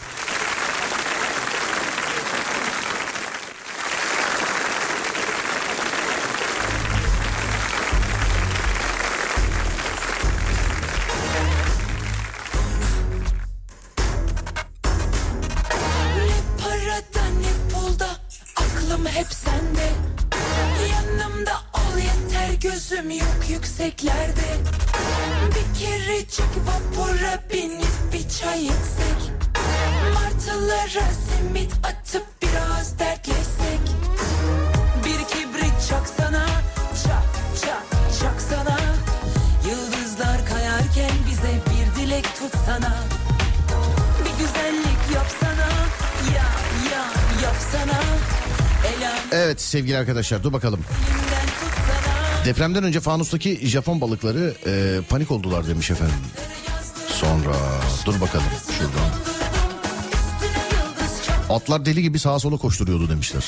Sevgili 49.81 49.99
arkadaşlar 49.99 50.43
dur 50.43 50.53
bakalım. 50.53 50.81
Depremden 52.45 52.85
önce 52.85 53.01
fanustaki 53.01 53.69
Japon 53.69 54.01
balıkları 54.01 54.55
e, 54.67 55.01
panik 55.09 55.31
oldular 55.31 55.67
demiş 55.67 55.91
efendim. 55.91 56.15
Sonra 57.09 57.57
dur 58.07 58.21
bakalım 58.21 58.47
şuradan. 58.79 59.11
Atlar 61.57 61.85
deli 61.85 62.03
gibi 62.03 62.19
sağa 62.19 62.39
sola 62.39 62.57
koşturuyordu 62.57 63.09
demişler. 63.09 63.45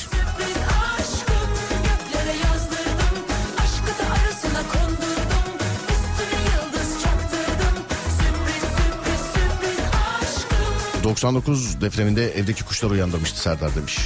Göklere 1.83 2.37
yazdırdım 2.37 3.23
Aşkı 3.57 4.03
da 4.03 4.11
arasına 4.11 4.61
kondurdum 4.73 5.57
Üstüne 5.89 6.39
yıldız 6.41 7.03
çaktırdım 7.03 7.75
Sürpriz 8.17 8.63
sürpriz 8.63 9.21
sürpriz 9.33 9.79
aşkım 10.21 11.03
99 11.03 11.81
depreminde 11.81 12.31
evdeki 12.31 12.63
kuşlar 12.63 12.89
uyandırmıştı 12.91 13.39
Serdar 13.39 13.75
demiş. 13.75 13.99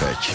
Peki. 0.00 0.32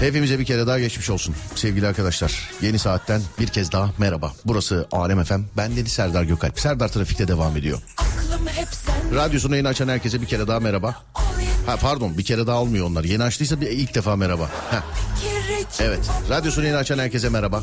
Hepimize 0.00 0.38
bir 0.38 0.44
kere 0.44 0.66
daha 0.66 0.78
geçmiş 0.78 1.10
olsun 1.10 1.34
sevgili 1.54 1.86
arkadaşlar. 1.86 2.50
Yeni 2.62 2.78
saatten 2.78 3.22
bir 3.40 3.46
kez 3.46 3.72
daha 3.72 3.90
merhaba. 3.98 4.32
Burası 4.44 4.88
Alem 4.92 5.24
FM. 5.24 5.40
Ben 5.56 5.76
Deniz 5.76 5.92
Serdar 5.92 6.24
Gökalp. 6.24 6.60
Serdar 6.60 6.88
Trafik'te 6.88 7.28
devam 7.28 7.56
ediyor. 7.56 7.78
Radyosunu 9.14 9.56
yeni 9.56 9.68
açan 9.68 9.88
herkese 9.88 10.22
bir 10.22 10.26
kere 10.26 10.48
daha 10.48 10.60
merhaba. 10.60 11.02
Ha 11.66 11.76
pardon 11.76 12.18
bir 12.18 12.24
kere 12.24 12.46
daha 12.46 12.62
olmuyor 12.62 12.86
onlar. 12.86 13.04
Yeni 13.04 13.22
açtıysa 13.22 13.60
bir 13.60 13.66
ilk 13.66 13.94
defa 13.94 14.16
merhaba. 14.16 14.50
Ha, 14.70 14.82
evet. 15.80 16.00
Radyosunu 16.30 16.66
yeni 16.66 16.76
açan 16.76 16.98
herkese 16.98 17.28
merhaba. 17.28 17.62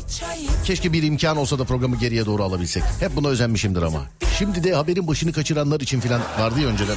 Keşke 0.64 0.92
bir 0.92 1.02
imkan 1.02 1.36
olsa 1.36 1.58
da 1.58 1.64
programı 1.64 1.96
geriye 1.96 2.26
doğru 2.26 2.44
alabilsek. 2.44 2.82
Hep 3.00 3.16
buna 3.16 3.28
özenmişimdir 3.28 3.82
ama. 3.82 4.00
Şimdi 4.38 4.64
de 4.64 4.74
haberin 4.74 5.06
başını 5.06 5.32
kaçıranlar 5.32 5.80
için 5.80 6.00
filan 6.00 6.20
vardı 6.40 6.60
ya 6.60 6.68
önceden. 6.68 6.96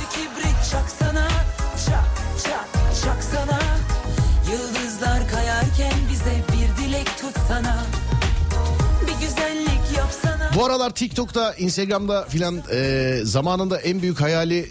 Bu 10.60 10.66
aralar 10.66 10.90
TikTok'ta, 10.90 11.54
Instagram'da 11.54 12.26
filan 12.26 12.62
e, 12.72 13.20
zamanında 13.24 13.78
en 13.78 14.02
büyük 14.02 14.22
hayali 14.22 14.70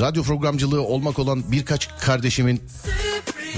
radyo 0.00 0.22
programcılığı 0.22 0.82
olmak 0.82 1.18
olan 1.18 1.52
birkaç 1.52 1.88
kardeşimin 2.00 2.62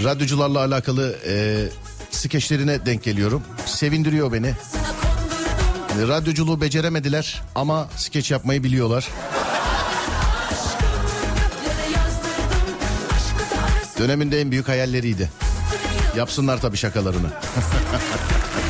radyocularla 0.04 0.58
alakalı 0.58 1.16
e, 1.26 1.66
skeçlerine 2.10 2.86
denk 2.86 3.02
geliyorum. 3.02 3.42
Sevindiriyor 3.66 4.32
beni. 4.32 4.54
Yani 5.90 6.08
radyoculuğu 6.08 6.60
beceremediler 6.60 7.42
ama 7.54 7.88
skeç 7.96 8.30
yapmayı 8.30 8.62
biliyorlar. 8.62 9.08
Döneminde 13.98 14.40
en 14.40 14.50
büyük 14.50 14.68
hayalleriydi. 14.68 15.30
Yapsınlar 16.16 16.60
tabii 16.60 16.76
şakalarını. 16.76 17.28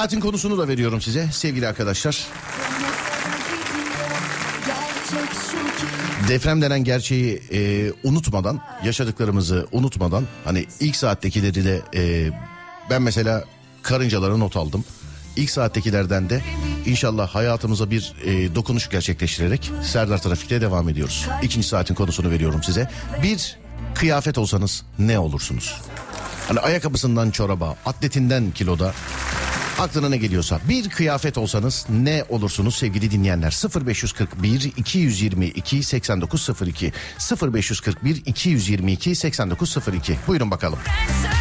saatin 0.00 0.20
konusunu 0.20 0.58
da 0.58 0.68
veriyorum 0.68 1.00
size 1.00 1.28
sevgili 1.32 1.68
arkadaşlar. 1.68 2.26
Deprem 6.28 6.62
denen 6.62 6.84
gerçeği 6.84 7.42
e, 7.52 7.92
unutmadan, 8.04 8.60
yaşadıklarımızı 8.84 9.66
unutmadan 9.72 10.26
hani 10.44 10.66
ilk 10.80 10.96
saattekileri 10.96 11.64
de 11.64 11.82
e, 11.94 12.30
ben 12.90 13.02
mesela 13.02 13.44
karıncalara 13.82 14.36
not 14.36 14.56
aldım. 14.56 14.84
İlk 15.36 15.50
saattekilerden 15.50 16.30
de 16.30 16.42
inşallah 16.86 17.28
hayatımıza 17.28 17.90
bir 17.90 18.14
e, 18.24 18.54
dokunuş 18.54 18.88
gerçekleştirerek 18.90 19.72
Serdar 19.82 20.22
Trafik'te 20.22 20.60
devam 20.60 20.88
ediyoruz. 20.88 21.28
İkinci 21.42 21.68
saatin 21.68 21.94
konusunu 21.94 22.30
veriyorum 22.30 22.62
size. 22.62 22.90
Bir 23.22 23.58
kıyafet 23.94 24.38
olsanız 24.38 24.82
ne 24.98 25.18
olursunuz? 25.18 25.80
Hani 26.48 26.60
ayakkabısından 26.60 27.30
çoraba, 27.30 27.76
atletinden 27.86 28.50
kiloda 28.50 28.92
Aklına 29.80 30.08
ne 30.08 30.16
geliyorsa. 30.16 30.60
Bir 30.68 30.88
kıyafet 30.88 31.38
olsanız 31.38 31.86
ne 31.90 32.24
olursunuz 32.28 32.76
sevgili 32.76 33.10
dinleyenler? 33.10 33.84
0541 33.86 34.72
222 34.76 35.82
8902 35.82 36.92
0541 37.52 38.22
222 38.26 39.14
8902 39.14 40.16
buyurun 40.26 40.50
bakalım. 40.50 40.78
Söyle 40.78 41.39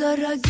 Ya 0.00 0.49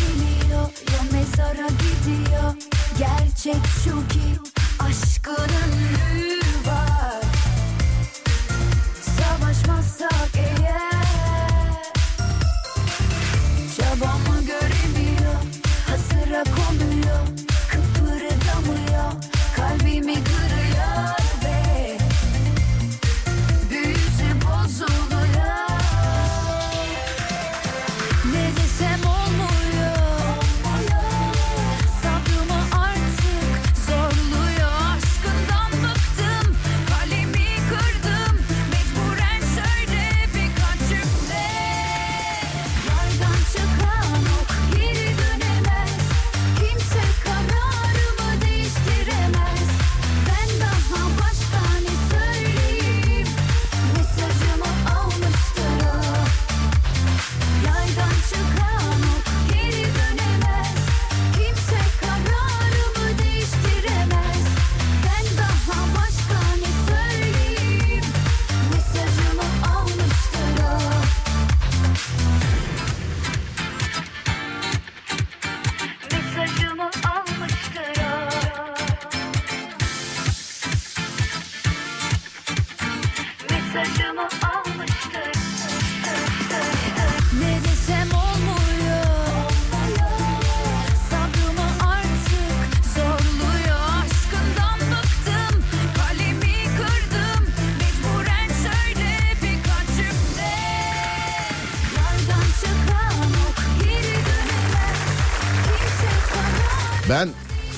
Ben 107.11 107.29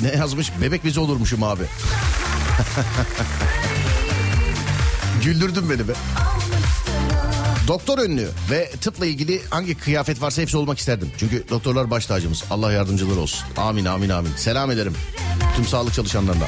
ne 0.01 0.11
yazmış 0.17 0.51
bebek 0.61 0.85
bezi 0.85 0.99
olurmuşum 0.99 1.43
abi. 1.43 1.63
Güldürdün 5.23 5.69
beni 5.69 5.87
be. 5.87 5.93
Doktor 7.67 7.97
önlüğü 7.97 8.29
ve 8.51 8.71
tıpla 8.81 9.05
ilgili 9.05 9.41
hangi 9.49 9.75
kıyafet 9.75 10.21
varsa 10.21 10.41
hepsi 10.41 10.57
olmak 10.57 10.79
isterdim. 10.79 11.11
Çünkü 11.17 11.49
doktorlar 11.49 11.91
baş 11.91 12.05
tacımız. 12.05 12.43
Allah 12.49 12.71
yardımcıları 12.71 13.19
olsun. 13.19 13.45
Amin 13.57 13.85
amin 13.85 14.09
amin. 14.09 14.31
Selam 14.35 14.71
ederim. 14.71 14.93
Tüm 15.55 15.65
sağlık 15.65 15.93
çalışanlarına. 15.93 16.45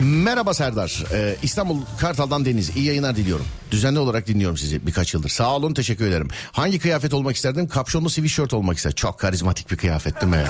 Merhaba 0.00 0.54
Serdar. 0.54 1.04
Ee, 1.12 1.36
İstanbul 1.42 1.82
Kartal'dan 2.00 2.44
Deniz. 2.44 2.76
İyi 2.76 2.86
yayınlar 2.86 3.16
diliyorum. 3.16 3.46
Düzenli 3.70 3.98
olarak 3.98 4.26
dinliyorum 4.26 4.56
sizi 4.56 4.86
birkaç 4.86 5.14
yıldır. 5.14 5.28
Sağ 5.28 5.56
olun 5.56 5.74
teşekkür 5.74 6.06
ederim. 6.06 6.28
Hangi 6.52 6.78
kıyafet 6.78 7.14
olmak 7.14 7.36
isterdim? 7.36 7.68
Kapşonlu 7.68 8.10
sweatshirt 8.10 8.54
olmak 8.54 8.76
isterdim. 8.76 8.96
Çok 8.96 9.18
karizmatik 9.18 9.70
bir 9.70 9.76
kıyafet 9.76 10.20
değil 10.20 10.32
mi 10.32 10.36
ya? 10.36 10.48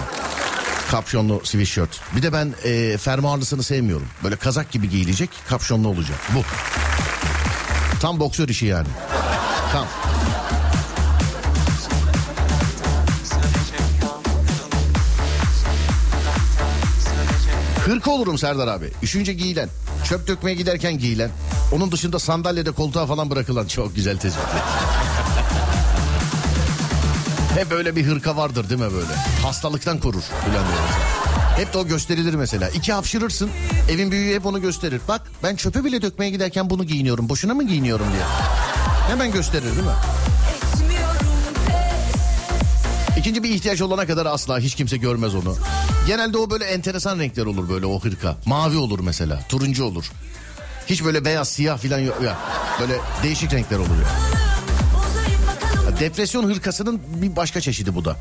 Kapşonlu 0.91 1.41
sweatshirt. 1.45 2.01
Bir 2.17 2.23
de 2.23 2.33
ben 2.33 2.55
e, 2.65 2.97
fermuarlısını 2.99 3.63
sevmiyorum. 3.63 4.07
Böyle 4.25 4.37
kazak 4.37 4.71
gibi 4.73 4.89
giyilecek 4.89 5.31
kapşonlu 5.49 5.89
olacak. 5.89 6.19
Bu. 6.35 6.43
Tam 8.01 8.21
boksör 8.21 8.49
işi 8.49 8.67
yani. 8.67 8.89
Tam. 9.73 9.87
Hırka 17.89 18.11
olurum 18.11 18.39
Serdar 18.39 18.69
abi. 18.69 18.91
Üşünce 19.03 19.33
giyilen. 19.33 19.69
Çöp 20.09 20.29
dökmeye 20.29 20.55
giderken 20.55 20.99
giyilen. 20.99 21.31
Onun 21.73 21.93
dışında 21.93 22.19
sandalyede 22.19 22.71
koltuğa 22.71 23.07
falan 23.07 23.31
bırakılan 23.31 23.67
çok 23.67 23.97
güzel 23.97 24.19
tespit. 24.19 24.43
Hep 27.55 27.71
böyle 27.71 27.97
bir 27.97 28.07
hırka 28.07 28.37
vardır 28.37 28.71
değil 28.71 28.81
mi 28.81 28.93
böyle? 28.93 29.15
Hastalıktan 29.43 30.01
korur. 30.01 30.23
Hep 31.57 31.75
de 31.75 31.79
o 31.79 31.87
gösterilir 31.87 32.35
mesela. 32.35 32.69
İki 32.69 32.93
hapşırırsın 32.93 33.51
evin 33.91 34.11
büyüğü 34.11 34.35
hep 34.35 34.47
onu 34.47 34.61
gösterir. 34.61 35.01
Bak 35.09 35.23
ben 35.43 35.57
çöpe 35.57 35.85
bile 35.85 36.03
dökmeye 36.03 36.31
giderken 36.31 36.71
bunu 36.71 36.85
giyiniyorum. 36.85 37.29
Boşuna 37.29 37.55
mı 37.55 37.67
giyiniyorum 37.67 38.07
diye. 38.13 38.25
Hemen 39.09 39.33
gösterir 39.33 39.65
değil 39.65 39.77
mi? 39.77 39.93
İkinci 43.19 43.43
bir 43.43 43.51
ihtiyaç 43.51 43.83
olana 43.83 44.07
kadar 44.07 44.27
asla 44.27 44.59
hiç 44.59 44.75
kimse 44.75 44.97
görmez 44.97 45.35
onu. 45.35 45.57
Genelde 46.09 46.39
o 46.39 46.51
böyle 46.51 46.65
enteresan 46.65 47.19
renkler 47.19 47.47
olur 47.47 47.69
böyle 47.69 47.87
o 47.87 48.01
hırka. 48.01 48.37
Mavi 48.47 48.77
olur 48.77 49.01
mesela, 49.01 49.41
turuncu 49.49 49.85
olur. 49.85 50.11
Hiç 50.87 51.05
böyle 51.05 51.25
beyaz, 51.25 51.49
siyah 51.49 51.79
falan 51.79 51.99
yok. 51.99 52.23
Ya, 52.25 52.39
böyle 52.81 52.99
değişik 53.23 53.53
renkler 53.53 53.79
bakalım 53.79 54.01
Ya, 55.87 56.01
depresyon 56.01 56.45
hırkasının 56.45 57.01
bir 57.15 57.37
başka 57.37 57.61
çeşidi 57.61 57.95
bu 57.95 58.05
da. 58.05 58.17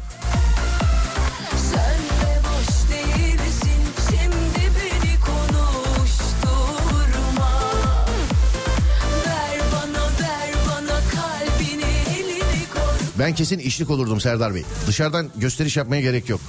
Ben 13.20 13.36
kesin 13.36 13.60
işlik 13.60 13.90
olurdum 13.90 14.22
Serdar 14.22 14.56
Bey. 14.56 14.64
Dışarıdan 14.88 15.30
gösteriş 15.36 15.78
yapmaya 15.78 16.02
gerek 16.02 16.30
yok. 16.30 16.42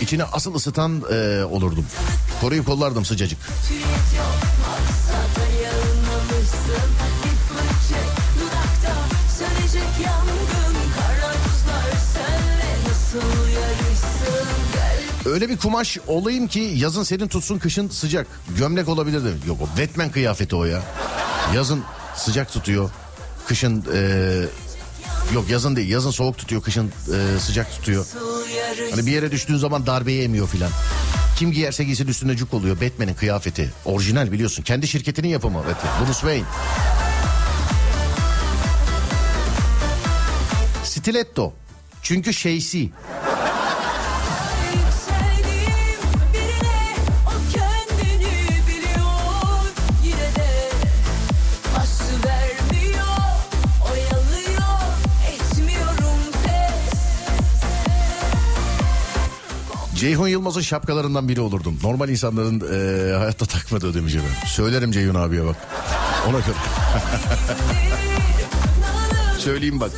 İçini 0.00 0.24
asıl 0.24 0.54
ısıtan 0.54 1.02
e, 1.12 1.44
olurdum. 1.44 1.86
Koruyup 2.40 2.66
kollardım 2.66 3.04
sıcacık. 3.04 3.38
Öyle 15.26 15.48
bir 15.48 15.56
kumaş 15.56 15.98
olayım 16.06 16.46
ki 16.48 16.60
yazın 16.60 17.02
senin 17.02 17.28
tutsun 17.28 17.58
kışın 17.58 17.88
sıcak. 17.88 18.26
Gömlek 18.58 18.88
olabilirdi. 18.88 19.28
Yok 19.46 19.58
o 19.62 19.80
Batman 19.80 20.10
kıyafeti 20.10 20.56
o 20.56 20.64
ya. 20.64 20.82
Yazın 21.54 21.84
sıcak 22.16 22.52
tutuyor. 22.52 22.90
Kışın 23.48 23.84
e, 23.94 24.00
yok 25.34 25.50
yazın 25.50 25.76
değil 25.76 25.88
yazın 25.88 26.10
soğuk 26.10 26.38
tutuyor 26.38 26.62
kışın 26.62 26.86
e, 26.86 27.38
sıcak 27.40 27.70
tutuyor. 27.70 28.06
Hani 28.90 29.06
bir 29.06 29.12
yere 29.12 29.30
düştüğün 29.30 29.56
zaman 29.56 29.86
darbeyi 29.86 30.22
emiyor 30.22 30.48
filan. 30.48 30.70
Kim 31.36 31.52
giyerse 31.52 31.84
giysin 31.84 32.08
üstüne 32.08 32.36
cuk 32.36 32.54
oluyor. 32.54 32.80
Batman'in 32.80 33.14
kıyafeti. 33.14 33.72
Orijinal 33.84 34.32
biliyorsun. 34.32 34.62
Kendi 34.62 34.88
şirketinin 34.88 35.28
yapımı. 35.28 35.62
Evet. 35.66 35.76
Bruce 36.00 36.12
Wayne. 36.12 36.44
Stiletto. 40.84 41.52
Çünkü 42.02 42.34
şeysi. 42.34 42.90
Ceyhun 60.06 60.28
Yılmaz'ın 60.28 60.60
şapkalarından 60.60 61.28
biri 61.28 61.40
olurdum. 61.40 61.78
Normal 61.82 62.08
insanların 62.08 62.60
eee, 62.60 63.16
hayatta 63.16 63.46
takmadığı 63.46 63.94
demiş 63.94 64.14
efendim. 64.14 64.36
Söylerim 64.46 64.92
Ceyhun 64.92 65.14
abiye 65.14 65.44
bak. 65.44 65.56
Ona 66.28 66.38
göre. 66.38 66.56
Söyleyeyim 69.38 69.80
bak. 69.80 69.90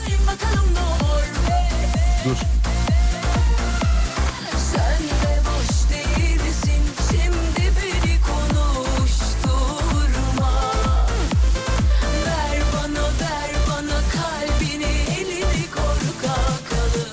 Dur. 2.24 2.36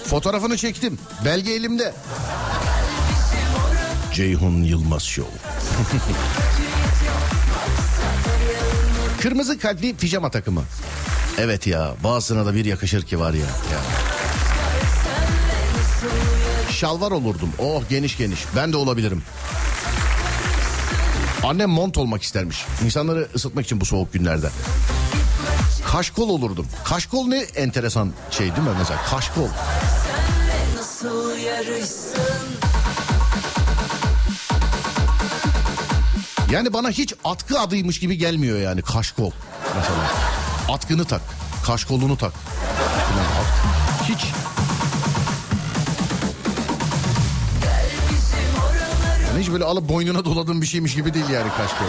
Fotoğrafını 0.05 0.57
çektim. 0.57 0.97
Belge 1.25 1.51
elimde. 1.51 1.93
Ceyhun 4.15 4.63
Yılmaz 4.63 5.03
Show. 5.03 5.31
Kırmızı 9.21 9.59
kalpli 9.59 9.95
pijama 9.95 10.31
takımı. 10.31 10.63
Evet 11.37 11.67
ya 11.67 11.95
bazısına 12.03 12.45
da 12.45 12.55
bir 12.55 12.65
yakışır 12.65 13.01
ki 13.03 13.19
var 13.19 13.33
ya. 13.33 13.39
ya. 13.39 13.81
Şalvar 16.71 17.11
olurdum. 17.11 17.49
Oh 17.59 17.83
geniş 17.89 18.17
geniş. 18.17 18.39
Ben 18.55 18.73
de 18.73 18.77
olabilirim. 18.77 19.23
Annem 21.43 21.69
mont 21.69 21.97
olmak 21.97 22.23
istermiş. 22.23 22.65
İnsanları 22.85 23.29
ısıtmak 23.35 23.65
için 23.65 23.81
bu 23.81 23.85
soğuk 23.85 24.13
günlerde. 24.13 24.49
Kaşkol 25.91 26.29
olurdum. 26.29 26.67
Kaşkol 26.85 27.27
ne 27.27 27.39
enteresan 27.39 28.11
şey 28.31 28.55
değil 28.55 28.67
mi 28.67 28.73
mesela? 28.79 29.01
Kaşkol. 29.09 29.47
Nasıl 30.77 31.37
yarışsın 31.37 32.74
Yani 36.51 36.73
bana 36.73 36.89
hiç 36.89 37.13
atkı 37.23 37.59
adıymış 37.59 37.99
gibi 37.99 38.17
gelmiyor 38.17 38.59
yani 38.59 38.81
kaşkol 38.81 39.31
mesela. 39.75 40.11
Atkını 40.69 41.05
tak, 41.05 41.21
kaşkolunu 41.65 42.17
tak. 42.17 42.33
Hiç. 44.03 44.25
Yani 49.27 49.41
hiç 49.43 49.51
böyle 49.51 49.63
alıp 49.63 49.89
boynuna 49.89 50.25
doladığın 50.25 50.61
bir 50.61 50.67
şeymiş 50.67 50.95
gibi 50.95 51.13
değil 51.13 51.29
yani 51.29 51.49
kaşkol. 51.57 51.85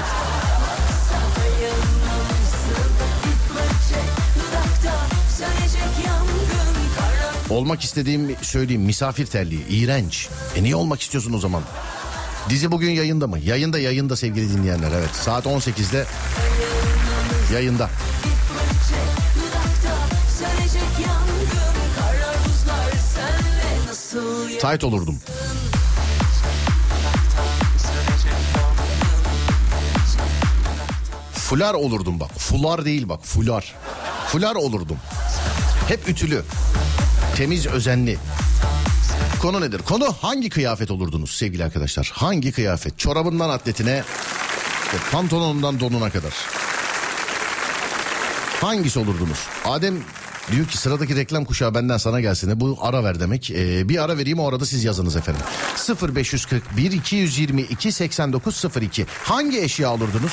Olmak 7.51 7.85
istediğim 7.85 8.37
söyleyeyim 8.43 8.83
misafir 8.83 9.27
terliği. 9.27 9.67
iğrenç. 9.69 10.29
E 10.57 10.63
niye 10.63 10.77
olmak 10.77 11.01
istiyorsun 11.01 11.33
o 11.33 11.39
zaman? 11.39 11.63
Dizi 12.51 12.71
bugün 12.73 12.91
yayında 12.91 13.27
mı? 13.27 13.39
Yayında 13.39 13.79
yayında 13.79 14.17
sevgili 14.17 14.53
dinleyenler 14.53 14.91
evet. 14.93 15.11
Saat 15.13 15.47
18'de 15.47 16.07
yayında. 17.53 17.91
Tight 24.61 24.85
olurdum. 24.85 25.19
Fular 31.33 31.75
olurdum 31.75 32.21
bak. 32.21 32.31
Fular 32.39 32.85
değil 32.85 33.09
bak 33.09 33.21
fular. 33.25 33.75
Fular 34.29 34.55
olurdum. 34.55 34.97
Hep 35.89 36.09
ütülü. 36.09 36.43
Temiz 37.37 37.67
özenli. 37.67 38.19
Konu 39.47 39.61
nedir? 39.61 39.79
Konu 39.79 40.13
hangi 40.21 40.51
kıyafet 40.51 40.91
olurdunuz 40.91 41.31
sevgili 41.31 41.65
arkadaşlar? 41.65 42.11
Hangi 42.15 42.53
kıyafet? 42.53 42.99
Çorabından 42.99 43.51
atletine, 43.51 44.05
işte 44.85 44.97
pantolonundan 45.13 45.81
donuna 45.81 46.11
kadar. 46.11 46.33
Hangisi 48.61 48.99
olurdunuz? 48.99 49.39
Adem 49.65 49.95
Diyor 50.53 50.67
ki 50.67 50.79
sıradaki 50.79 51.17
reklam 51.17 51.45
kuşağı 51.45 51.75
benden 51.75 51.97
sana 51.97 52.21
gelsin. 52.21 52.61
Bu 52.61 52.79
ara 52.81 53.05
ver 53.05 53.21
demek. 53.21 53.51
Ee, 53.51 53.89
bir 53.89 54.05
ara 54.05 54.19
vereyim 54.19 54.41
o 54.41 54.49
arada 54.49 54.67
siz 54.67 54.85
yazınız 54.85 55.17
efendim. 55.17 55.43
0541 56.15 56.93
222 56.93 57.93
8902. 57.93 59.07
Hangi 59.23 59.61
eşya 59.61 59.89
alırdınız? 59.89 60.33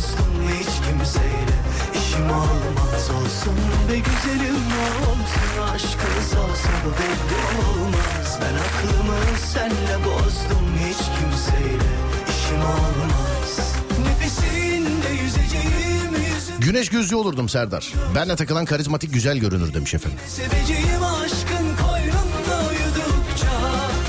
Bozdum 0.00 0.48
hiç 0.58 0.66
kimseyle 0.66 1.56
işim 1.94 2.30
olmaz 2.30 3.10
Olsun 3.10 3.56
be 3.88 3.98
güzelim 3.98 4.56
olsun 4.56 5.74
aşkın 5.74 6.22
sağ 6.30 6.36
solu 6.36 6.92
belli 6.98 7.66
olmaz 7.68 8.38
Ben 8.40 8.54
aklımı 8.54 9.18
senle 9.52 10.04
bozdum 10.04 10.68
hiç 10.88 10.96
kimseyle 10.96 11.90
işim 12.28 12.60
olmaz 12.60 13.74
Nefesinde 14.06 15.22
yüzeceğim 15.22 16.34
yüzüm 16.34 16.60
Güneş 16.60 16.88
gözlü 16.88 17.16
olurdum 17.16 17.48
Serdar. 17.48 17.92
Benle 18.14 18.36
takılan 18.36 18.64
karizmatik 18.64 19.12
güzel 19.14 19.38
görünür 19.38 19.74
demiş 19.74 19.94
efendim. 19.94 20.18
Seveceğim 20.28 21.04
aşkın 21.24 21.76
koynunda 21.86 22.68
uyudukça 22.68 23.50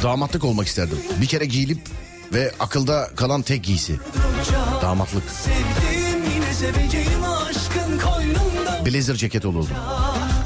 Damatlık 0.04 0.44
olmak 0.44 0.68
isterdim. 0.68 0.98
Bir 1.22 1.28
kere 1.28 1.46
giyilip 1.46 1.80
ve 2.34 2.52
akılda 2.60 3.10
kalan 3.16 3.42
tek 3.42 3.64
giysi. 3.64 4.00
Damatlık. 4.82 5.24
Sevdiğim 5.30 5.81
Blazer 8.86 9.16
ceket 9.16 9.46
olurdu. 9.46 9.70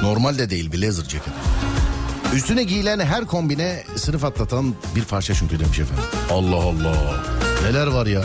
Normal 0.01 0.37
de 0.37 0.49
değil 0.49 0.73
blazer 0.73 1.03
ceket. 1.03 1.33
Üstüne 2.35 2.63
giyilen 2.63 2.99
her 2.99 3.25
kombine 3.25 3.83
sınıf 3.95 4.23
atlatan 4.23 4.75
bir 4.95 5.03
parça 5.03 5.33
çünkü 5.33 5.59
demiş 5.59 5.79
efendim. 5.79 6.03
Allah 6.31 6.55
Allah. 6.55 7.23
Neler 7.63 7.87
var 7.87 8.05
ya. 8.05 8.21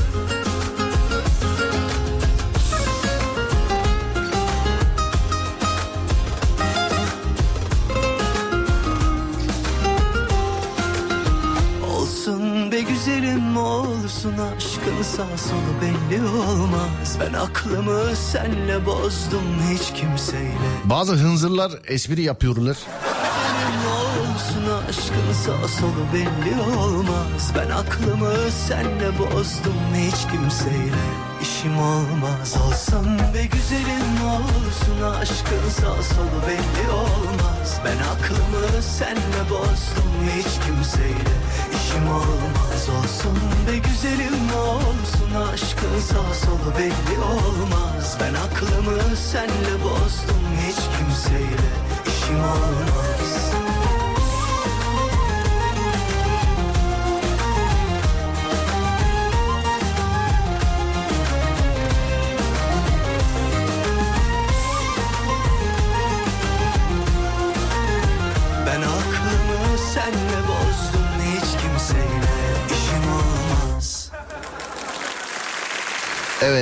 Olsun 11.88 12.72
be 12.72 12.80
güzelim 12.80 13.56
olsun 13.56 14.34
aşkın 14.56 15.02
sağ 15.02 15.38
solu 15.38 15.80
olmaz 15.82 15.89
Ben 17.20 17.32
aklımı 17.32 18.16
senle 18.16 18.86
bozdum 18.86 19.44
hiç 19.70 20.00
kimseyle. 20.00 20.68
Bazı 20.84 21.12
hınzırlar 21.12 21.72
espri 21.86 22.22
yapıyorlar. 22.22 22.76
Olsun 24.20 24.86
aşkın 24.88 25.32
sağ 25.32 25.68
solu 25.68 26.04
belli 26.14 26.76
olmaz. 26.78 27.52
Ben 27.56 27.70
aklımı 27.70 28.50
senle 28.66 29.18
bozdum 29.18 29.74
hiç 29.94 30.32
kimseyle. 30.32 31.04
İşim 31.42 31.78
olmaz. 31.78 32.56
Olsun 32.66 33.18
be 33.34 33.44
güzelim 33.52 34.26
olsun 34.26 35.20
aşkın 35.20 35.68
sağ 35.70 36.02
solu 36.02 36.42
belli 36.48 36.90
olmaz. 36.92 37.80
Ben 37.84 37.98
aklımı 38.12 38.82
senle 38.82 39.50
bozdum 39.50 40.12
hiç 40.36 40.66
kimseyle. 40.66 41.34
İşim 41.74 42.08
olmaz. 42.08 42.88
Olsun 42.98 43.38
be 43.68 43.78
güzelim 43.78 44.56
olsun 44.58 45.19
aşkın 45.34 46.00
sağ 46.00 46.34
solu 46.34 46.74
belli 46.78 47.18
olmaz. 47.18 48.18
Ben 48.20 48.34
aklımı 48.34 49.16
senle 49.16 49.82
bozdum 49.84 50.44
hiç 50.66 50.76
kimseyle. 50.76 51.70
İşim 52.06 52.38
olmaz 52.38 53.69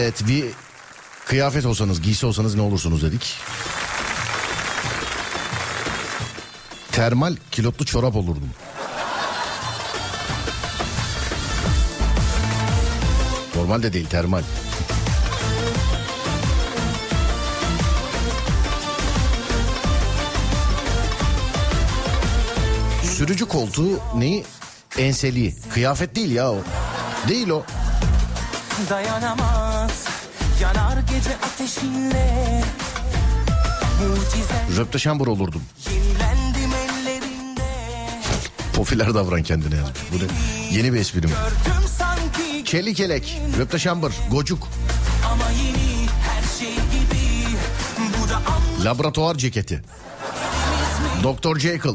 Evet 0.09 0.29
bir 0.29 0.45
kıyafet 1.27 1.67
olsanız 1.67 2.03
giysi 2.03 2.27
olsanız 2.27 2.55
ne 2.55 2.63
olursunuz 2.63 3.03
dedik. 3.03 3.35
Termal 6.93 7.37
kilotlu 7.51 7.85
çorap 7.85 8.17
olurdum. 8.17 8.51
Normal 13.57 13.83
de 13.83 13.93
değil 13.93 14.07
termal. 14.07 14.43
Sürücü 23.03 23.49
koltuğu 23.49 24.01
neyi? 24.17 24.45
Enseli. 24.99 25.55
Kıyafet 25.71 26.17
değil 26.17 26.31
ya 26.31 26.51
o. 26.53 26.59
Değil 27.29 27.49
o. 27.49 27.63
dayanamaz 28.91 29.68
Mucize 34.01 34.77
Röpteşambur 34.77 35.27
olurdum. 35.27 35.63
Popüler 38.73 39.15
davran 39.15 39.43
kendine 39.43 39.77
yazmış. 39.77 39.99
Bu 40.13 40.17
ne? 40.17 40.29
Yeni 40.77 40.93
bir 40.93 40.99
espri 40.99 41.21
mi? 41.21 41.27
Gördüm 41.27 41.89
sanki 41.99 42.65
Çelik 42.65 43.01
elek, 43.01 43.41
röpteşambur, 43.59 44.13
gocuk, 44.31 44.69
ama 45.33 45.45
yeni 45.51 46.07
her 46.23 46.59
şey 46.59 46.75
gibi 46.75 47.57
Bu 47.99 48.29
da 48.29 48.37
an 48.37 48.85
laboratuvar 48.85 49.35
ceketi. 49.35 49.83
Doktor 51.23 51.59
Jekyll. 51.59 51.95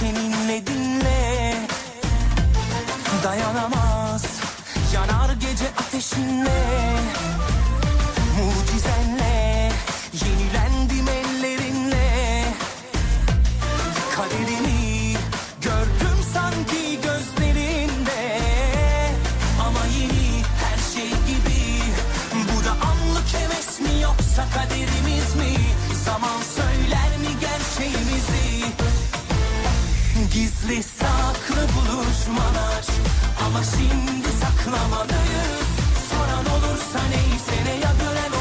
Seninle 0.00 0.66
dinle. 0.66 1.54
Dayanamaz 3.24 4.24
yanar 4.94 5.30
gece 5.34 5.68
ateşinle. 5.78 6.60
Mucizenle 8.36 9.23
Gizli 30.34 30.82
saklı 30.82 31.62
buluşmalar 31.74 32.84
Ama 33.46 33.62
şimdi 33.62 34.28
saklamalıyız 34.40 35.68
Soran 36.10 36.46
olursa 36.46 37.00
neyse 37.10 37.64
ne 37.64 37.74
ya 37.74 37.92
gören 38.00 38.33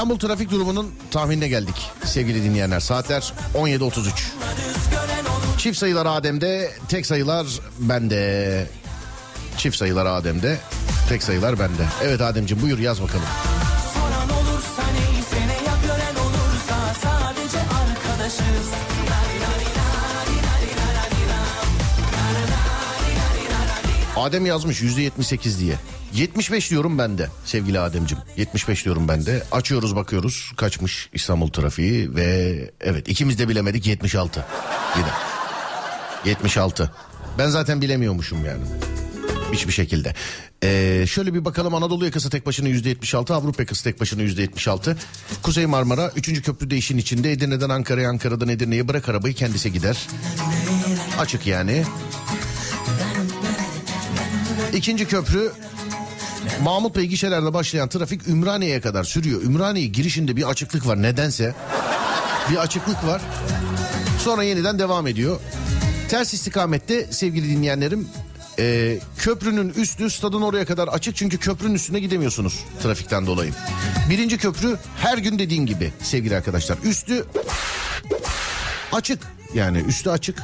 İstanbul 0.00 0.18
trafik 0.18 0.50
durumunun 0.50 0.90
tahminine 1.10 1.48
geldik 1.48 1.74
sevgili 2.04 2.44
dinleyenler. 2.44 2.80
Saatler 2.80 3.32
17.33. 3.54 3.78
gören 4.90 5.24
olur 5.24 5.58
Çift 5.58 5.78
sayılar 5.78 6.06
Adem'de, 6.06 6.70
tek 6.88 7.06
sayılar 7.06 7.46
bende. 7.78 8.66
Çift 9.56 9.76
sayılar 9.76 10.06
Adem'de, 10.06 10.58
tek 11.08 11.22
sayılar 11.22 11.58
bende. 11.58 11.82
Evet 12.04 12.20
Ademciğim 12.20 12.62
buyur 12.62 12.78
yaz 12.78 13.02
bakalım. 13.02 13.26
Adem 24.20 24.46
yazmış 24.46 24.82
yüzde 24.82 25.02
78 25.02 25.60
diye. 25.60 25.74
75 26.14 26.70
diyorum 26.70 26.98
ben 26.98 27.18
de 27.18 27.28
sevgili 27.44 27.80
Ademcim. 27.80 28.18
75 28.36 28.84
diyorum 28.84 29.08
ben 29.08 29.26
de. 29.26 29.42
Açıyoruz 29.52 29.96
bakıyoruz 29.96 30.52
kaçmış 30.56 31.08
İstanbul 31.12 31.48
trafiği 31.48 32.14
ve 32.14 32.70
evet 32.80 33.08
ikimiz 33.08 33.38
de 33.38 33.48
bilemedik 33.48 33.86
76. 33.86 34.44
Yine. 34.96 35.08
76. 36.24 36.90
Ben 37.38 37.48
zaten 37.48 37.80
bilemiyormuşum 37.80 38.44
yani. 38.44 38.62
Hiçbir 39.52 39.72
şekilde. 39.72 40.14
Ee, 40.62 41.04
şöyle 41.08 41.34
bir 41.34 41.44
bakalım 41.44 41.74
Anadolu 41.74 42.04
yakası 42.04 42.30
tek 42.30 42.46
başına 42.46 42.68
yüzde 42.68 42.88
76, 42.88 43.34
Avrupa 43.34 43.62
yakası 43.62 43.84
tek 43.84 44.00
başına 44.00 44.22
yüzde 44.22 44.42
76. 44.42 44.96
Kuzey 45.42 45.66
Marmara 45.66 46.12
3. 46.16 46.42
köprüde 46.42 46.76
işin 46.76 46.98
içinde 46.98 47.32
Edirne'den 47.32 47.68
Ankara'ya, 47.68 48.08
Ankara'dan 48.08 48.48
Edirne'ye 48.48 48.88
bırak 48.88 49.08
arabayı 49.08 49.34
kendisi 49.34 49.72
gider. 49.72 50.06
Açık 51.18 51.46
yani. 51.46 51.84
İkinci 54.74 55.08
köprü 55.08 55.52
Mahmut 56.62 56.96
Bey 56.96 57.06
gişelerde 57.06 57.54
başlayan 57.54 57.88
trafik 57.88 58.28
Ümraniye'ye 58.28 58.80
kadar 58.80 59.04
sürüyor. 59.04 59.42
Ümraniye 59.42 59.86
girişinde 59.86 60.36
bir 60.36 60.48
açıklık 60.50 60.86
var 60.86 61.02
nedense. 61.02 61.54
Bir 62.50 62.56
açıklık 62.56 63.06
var. 63.06 63.22
Sonra 64.18 64.42
yeniden 64.42 64.78
devam 64.78 65.06
ediyor. 65.06 65.40
Ters 66.08 66.34
istikamette 66.34 67.06
sevgili 67.10 67.50
dinleyenlerim 67.50 68.08
e, 68.58 68.98
köprünün 69.18 69.68
üstü 69.68 70.10
stadın 70.10 70.42
oraya 70.42 70.64
kadar 70.64 70.88
açık 70.88 71.16
çünkü 71.16 71.38
köprünün 71.38 71.74
üstüne 71.74 72.00
gidemiyorsunuz 72.00 72.64
trafikten 72.82 73.26
dolayı. 73.26 73.52
Birinci 74.10 74.38
köprü 74.38 74.76
her 74.96 75.18
gün 75.18 75.38
dediğim 75.38 75.66
gibi 75.66 75.92
sevgili 76.02 76.36
arkadaşlar. 76.36 76.78
Üstü 76.84 77.24
açık 78.92 79.22
yani 79.54 79.78
üstü 79.78 80.10
açık. 80.10 80.42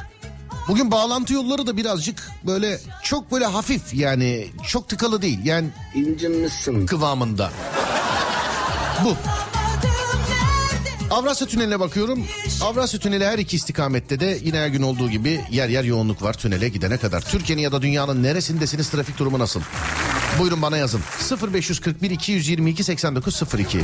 Bugün 0.67 0.91
bağlantı 0.91 1.33
yolları 1.33 1.67
da 1.67 1.77
birazcık 1.77 2.31
böyle 2.47 2.79
çok 3.03 3.31
böyle 3.31 3.45
hafif 3.45 3.93
yani 3.93 4.47
çok 4.67 4.87
tıkalı 4.89 5.21
değil 5.21 5.39
yani 5.43 5.67
İncinmişsin. 5.95 6.85
kıvamında. 6.85 7.51
Bu. 9.03 9.15
Avrasya 11.11 11.47
Tüneli'ne 11.47 11.79
bakıyorum. 11.79 12.25
Avrasya 12.61 12.99
Tüneli 12.99 13.25
her 13.25 13.39
iki 13.39 13.55
istikamette 13.55 14.19
de 14.19 14.39
yine 14.43 14.57
her 14.57 14.67
gün 14.67 14.81
olduğu 14.81 15.09
gibi 15.09 15.41
yer 15.51 15.69
yer 15.69 15.83
yoğunluk 15.83 16.21
var 16.21 16.33
tünele 16.33 16.69
gidene 16.69 16.97
kadar. 16.97 17.21
Türkiye'nin 17.21 17.61
ya 17.61 17.71
da 17.71 17.81
dünyanın 17.81 18.23
neresindesiniz 18.23 18.89
trafik 18.89 19.19
durumu 19.19 19.39
nasıl? 19.39 19.61
Buyurun 20.39 20.61
bana 20.61 20.77
yazın. 20.77 21.01
0541 21.53 22.11
222 22.11 22.83
8902. 22.83 23.81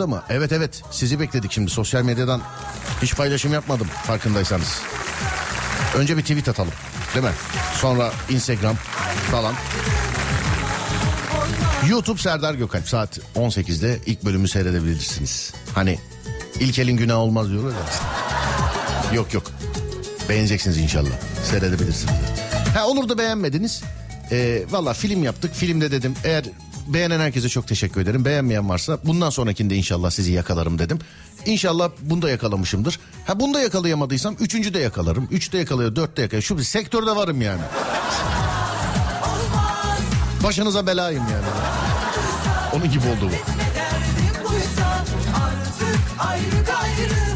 yayında 0.00 0.16
mı? 0.16 0.22
Evet 0.28 0.52
evet 0.52 0.82
sizi 0.90 1.20
bekledik 1.20 1.52
şimdi 1.52 1.70
sosyal 1.70 2.02
medyadan 2.02 2.40
hiç 3.02 3.16
paylaşım 3.16 3.52
yapmadım 3.52 3.86
farkındaysanız. 4.06 4.80
Önce 5.96 6.16
bir 6.16 6.22
tweet 6.22 6.48
atalım 6.48 6.72
değil 7.14 7.24
mi? 7.26 7.32
Sonra 7.80 8.12
Instagram 8.30 8.76
falan. 9.30 9.54
YouTube 11.88 12.20
Serdar 12.20 12.54
Gökalp 12.54 12.88
saat 12.88 13.18
18'de 13.36 13.98
ilk 14.06 14.24
bölümü 14.24 14.48
seyredebilirsiniz. 14.48 15.52
Hani 15.74 15.98
ilk 16.60 16.78
elin 16.78 16.96
günah 16.96 17.16
olmaz 17.16 17.50
diyorlar 17.50 17.70
ya. 17.70 19.14
Yok 19.14 19.34
yok. 19.34 19.44
Beğeneceksiniz 20.28 20.78
inşallah. 20.78 21.10
Seyredebilirsiniz. 21.44 22.14
Ha 22.74 22.86
olur 22.86 23.08
da 23.08 23.18
beğenmediniz. 23.18 23.82
Ee, 24.32 24.62
Valla 24.70 24.92
film 24.92 25.22
yaptık. 25.22 25.54
Filmde 25.54 25.90
dedim 25.90 26.14
eğer 26.24 26.44
beğenen 26.86 27.20
herkese 27.20 27.48
çok 27.48 27.68
teşekkür 27.68 28.00
ederim. 28.00 28.24
Beğenmeyen 28.24 28.68
varsa 28.68 28.98
bundan 29.04 29.30
sonrakinde 29.30 29.76
inşallah 29.76 30.10
sizi 30.10 30.32
yakalarım 30.32 30.78
dedim. 30.78 30.98
İnşallah 31.46 31.90
bunu 32.00 32.22
da 32.22 32.30
yakalamışımdır. 32.30 33.00
Ha 33.26 33.40
bunu 33.40 33.54
da 33.54 33.60
yakalayamadıysam 33.60 34.36
üçüncü 34.40 34.74
de 34.74 34.78
yakalarım. 34.78 35.28
Üçte 35.30 35.58
yakalıyor, 35.58 35.96
dörtte 35.96 36.22
yakalar. 36.22 36.42
Şu 36.42 36.58
bir 36.58 36.62
sektörde 36.62 37.16
varım 37.16 37.42
yani. 37.42 37.62
Başınıza 40.44 40.86
belayım 40.86 41.22
yani. 41.32 41.46
Onun 42.74 42.90
gibi 42.92 43.06
oldu 43.06 43.22
bu. 43.22 43.30
Derdim 43.30 44.44
buysa 44.44 45.04
artık 45.34 46.00
ayrı 46.18 46.64
gayrı 46.66 47.29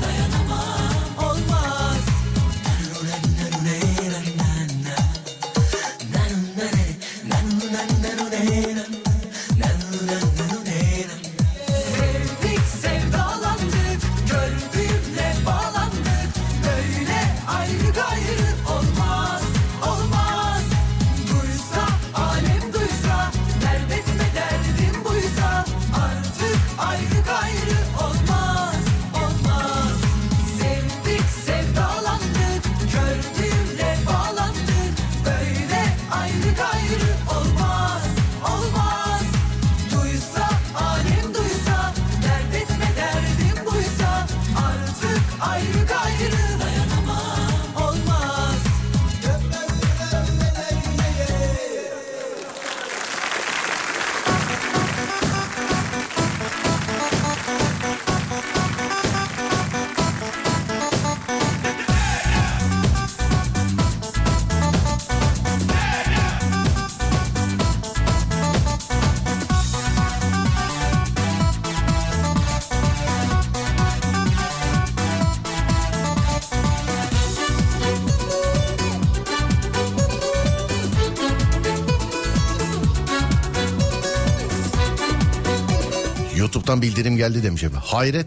bildirim 86.85 87.17
geldi 87.17 87.43
demiş 87.43 87.63
efendim. 87.63 87.83
Hayret. 87.87 88.27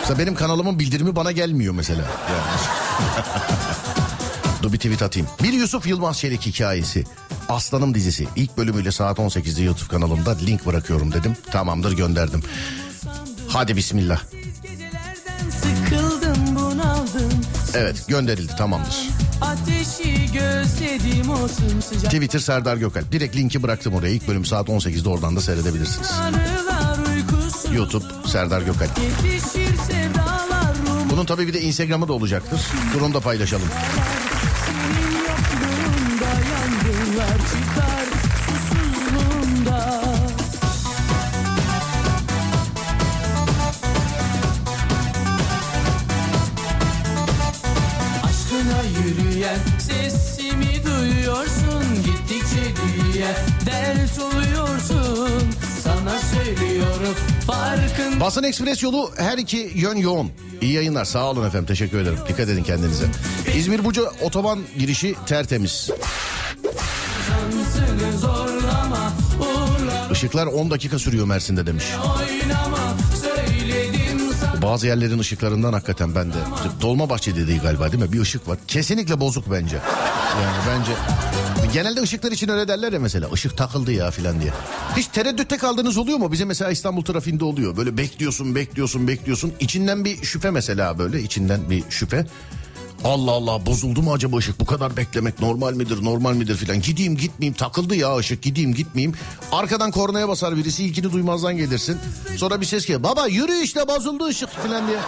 Mesela 0.00 0.18
benim 0.18 0.34
kanalımın 0.34 0.78
bildirimi 0.78 1.16
bana 1.16 1.32
gelmiyor 1.32 1.74
mesela. 1.74 2.00
Yani. 2.00 2.60
Dur 4.62 4.72
bir 4.72 4.76
tweet 4.76 5.02
atayım. 5.02 5.28
Bir 5.42 5.52
Yusuf 5.52 5.86
Yılmaz 5.86 6.18
Çelik 6.18 6.46
hikayesi. 6.46 7.04
Aslanım 7.48 7.94
dizisi. 7.94 8.28
İlk 8.36 8.56
bölümüyle 8.58 8.92
saat 8.92 9.18
18'de 9.18 9.62
YouTube 9.62 9.88
kanalımda 9.88 10.36
link 10.38 10.66
bırakıyorum 10.66 11.12
dedim. 11.12 11.36
Tamamdır 11.50 11.96
gönderdim. 11.96 12.42
Hadi 13.48 13.76
bismillah. 13.76 14.22
Evet 17.74 18.04
gönderildi 18.08 18.56
tamamdır. 18.56 19.08
Twitter 22.04 22.38
Serdar 22.38 22.76
Gökalp. 22.76 23.12
Direkt 23.12 23.36
linki 23.36 23.62
bıraktım 23.62 23.94
oraya. 23.94 24.12
İlk 24.12 24.28
bölüm 24.28 24.44
saat 24.44 24.68
18'de 24.68 25.08
oradan 25.08 25.36
da 25.36 25.40
seyredebilirsiniz. 25.40 26.10
Uykusu 26.10 26.71
YouTube 27.74 28.04
Serdar 28.26 28.66
rum 28.66 28.76
Bunun 31.10 31.24
tabii 31.24 31.46
bir 31.46 31.54
de 31.54 31.60
Instagram'ı 31.60 32.08
da 32.08 32.12
olacaktır. 32.12 32.60
Dur 32.94 33.00
onu 33.00 33.14
da 33.14 33.20
paylaşalım. 33.20 33.68
Basın 58.32 58.42
Ekspres 58.42 58.82
yolu 58.82 59.10
her 59.16 59.38
iki 59.38 59.72
yön 59.74 59.96
yoğun. 59.96 60.30
İyi 60.60 60.72
yayınlar 60.72 61.04
sağ 61.04 61.30
olun 61.30 61.46
efendim 61.46 61.66
teşekkür 61.66 61.98
ederim. 61.98 62.18
Dikkat 62.28 62.48
edin 62.48 62.62
kendinize. 62.62 63.04
İzmir 63.54 63.84
Buca 63.84 64.02
otoban 64.22 64.58
girişi 64.78 65.14
tertemiz. 65.26 65.90
Işıklar 70.12 70.46
10 70.46 70.70
dakika 70.70 70.98
sürüyor 70.98 71.26
Mersin'de 71.26 71.66
demiş. 71.66 71.84
Bazı 74.62 74.86
yerlerin 74.86 75.18
ışıklarından 75.18 75.72
hakikaten 75.72 76.14
ben 76.14 76.32
de. 76.32 76.38
Dolma 76.80 77.10
bahçede 77.10 77.46
değil 77.48 77.60
galiba 77.62 77.92
değil 77.92 78.04
mi? 78.04 78.12
Bir 78.12 78.20
ışık 78.20 78.48
var. 78.48 78.58
Kesinlikle 78.68 79.20
bozuk 79.20 79.50
bence. 79.50 79.78
Yani 80.40 80.56
bence 80.68 80.92
genelde 81.72 82.00
ışıklar 82.02 82.32
için 82.32 82.48
öyle 82.48 82.68
derler 82.68 82.92
ya 82.92 83.00
mesela. 83.00 83.30
ışık 83.32 83.56
takıldı 83.56 83.92
ya 83.92 84.10
filan 84.10 84.40
diye. 84.40 84.52
Hiç 84.96 85.06
tereddütte 85.06 85.56
kaldığınız 85.56 85.98
oluyor 85.98 86.18
mu? 86.18 86.32
Bize 86.32 86.44
mesela 86.44 86.70
İstanbul 86.70 87.02
trafiğinde 87.04 87.44
oluyor. 87.44 87.76
Böyle 87.76 87.96
bekliyorsun, 87.96 88.54
bekliyorsun, 88.54 89.08
bekliyorsun. 89.08 89.52
İçinden 89.60 90.04
bir 90.04 90.22
şüphe 90.24 90.50
mesela 90.50 90.98
böyle. 90.98 91.22
içinden 91.22 91.70
bir 91.70 91.84
şüphe. 91.90 92.26
Allah 93.04 93.30
Allah 93.30 93.66
bozuldu 93.66 94.02
mu 94.02 94.12
acaba 94.12 94.36
ışık 94.36 94.60
bu 94.60 94.66
kadar 94.66 94.96
beklemek 94.96 95.40
normal 95.40 95.74
midir 95.74 96.04
normal 96.04 96.34
midir 96.34 96.56
filan 96.56 96.80
gideyim 96.80 97.16
gitmeyeyim 97.16 97.54
takıldı 97.54 97.94
ya 97.94 98.16
ışık 98.16 98.42
gideyim 98.42 98.74
gitmeyeyim 98.74 99.14
arkadan 99.52 99.90
kornaya 99.90 100.28
basar 100.28 100.56
birisi 100.56 100.84
ilkini 100.84 101.12
duymazdan 101.12 101.56
gelirsin 101.56 101.98
sonra 102.36 102.60
bir 102.60 102.66
ses 102.66 102.86
gelir 102.86 103.02
baba 103.02 103.26
yürü 103.26 103.62
işte 103.62 103.88
bozuldu 103.88 104.26
ışık 104.26 104.48
filan 104.62 104.86
diye 104.88 104.98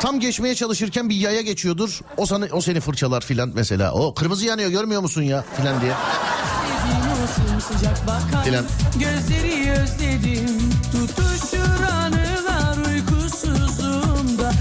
tam 0.00 0.20
geçmeye 0.20 0.54
çalışırken 0.54 1.08
bir 1.08 1.14
yaya 1.14 1.40
geçiyordur. 1.40 2.00
O 2.16 2.26
sana 2.26 2.46
o 2.52 2.60
seni 2.60 2.80
fırçalar 2.80 3.20
filan 3.20 3.50
mesela. 3.54 3.92
O 3.92 4.14
kırmızı 4.14 4.46
yanıyor 4.46 4.70
görmüyor 4.70 5.00
musun 5.00 5.22
ya 5.22 5.44
filan 5.56 5.80
diye. 5.80 5.92
Dilan. 8.44 8.64
Gözleri 8.98 9.70
özledim. 9.70 10.70
Tutuşur 10.92 11.82
anılar 11.92 12.76
uykusuzluğumda 12.86 14.52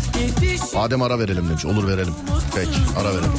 Adem 0.75 1.01
ara 1.01 1.19
verelim 1.19 1.49
demiş. 1.49 1.65
Olur 1.65 1.87
verelim. 1.87 2.13
Peki 2.55 2.69
ara 2.99 3.09
verelim. 3.09 3.31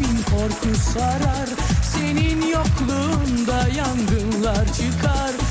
Bin 0.00 0.22
korku 0.22 0.80
sarar. 0.94 1.48
Senin 1.94 2.46
yokluğunda 2.46 3.68
yangınlar 3.76 4.66
çıkar 4.66 5.47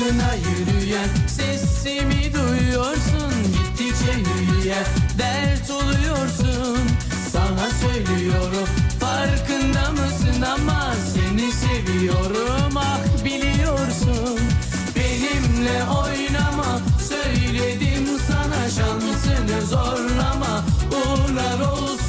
Aşkına 0.00 0.34
yürüyen 0.34 1.08
sesimi 1.26 2.32
duyuyorsun 2.34 3.32
Gittikçe 3.52 4.12
yürüyen 4.12 4.84
dert 5.18 5.70
oluyorsun. 5.70 6.78
Sana 7.32 7.70
söylüyorum 7.70 8.68
farkında 9.00 9.90
mısın 9.90 10.42
ama 10.42 10.94
seni 11.14 11.52
seviyorum 11.52 12.76
ah 12.76 13.24
biliyorsun. 13.24 14.40
Benimle 14.96 15.84
oynama 15.84 16.80
söyledim 17.08 18.06
sana 18.28 18.70
şansını 18.70 19.66
zorlama. 19.66 20.64
Uğurlar 20.92 21.70
olsun 21.70 21.99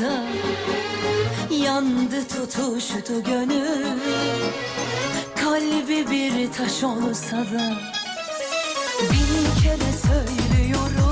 yollarda 0.00 0.22
Yandı 1.64 2.28
tutuştu 2.28 3.22
gönül. 3.26 3.86
Kalbi 5.36 6.10
bir 6.10 6.52
taş 6.52 6.84
olsa 6.84 7.36
da 7.36 7.74
Bin 9.02 9.62
kere 9.62 9.92
söylüyorum. 9.92 11.09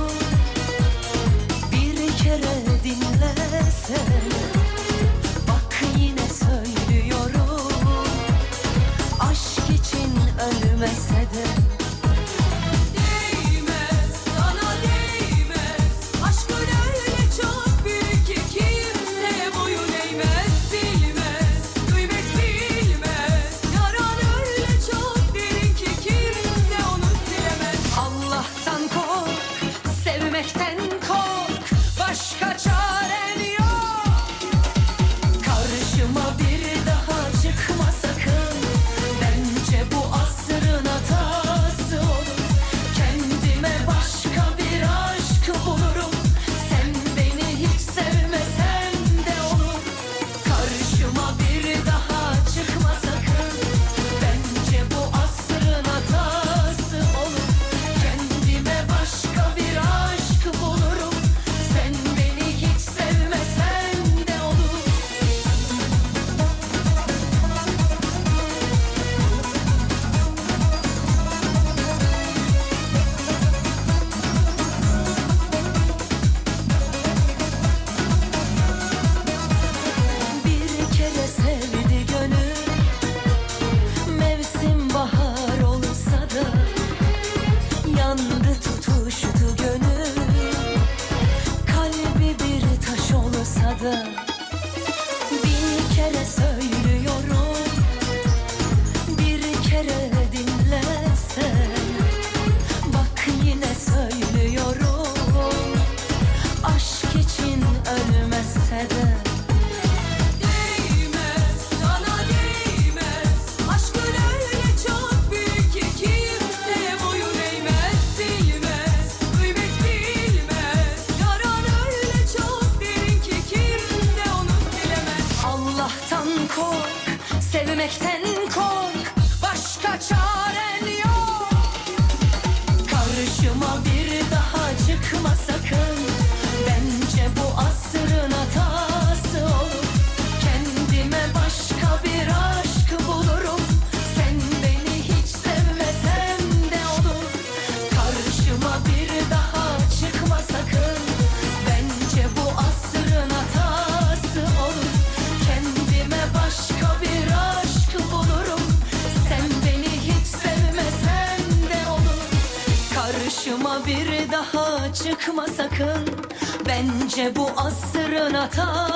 yatağa 168.49 168.88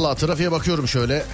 Vallahi 0.00 0.18
trafiğe 0.18 0.52
bakıyorum 0.52 0.88
şöyle. 0.88 1.24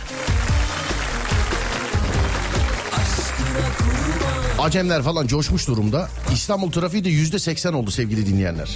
Acemler 4.58 5.02
falan 5.02 5.26
coşmuş 5.26 5.68
durumda. 5.68 6.08
İstanbul 6.32 6.72
trafiği 6.72 7.04
de 7.04 7.08
yüzde 7.08 7.38
seksen 7.38 7.72
oldu 7.72 7.90
sevgili 7.90 8.26
dinleyenler. 8.26 8.74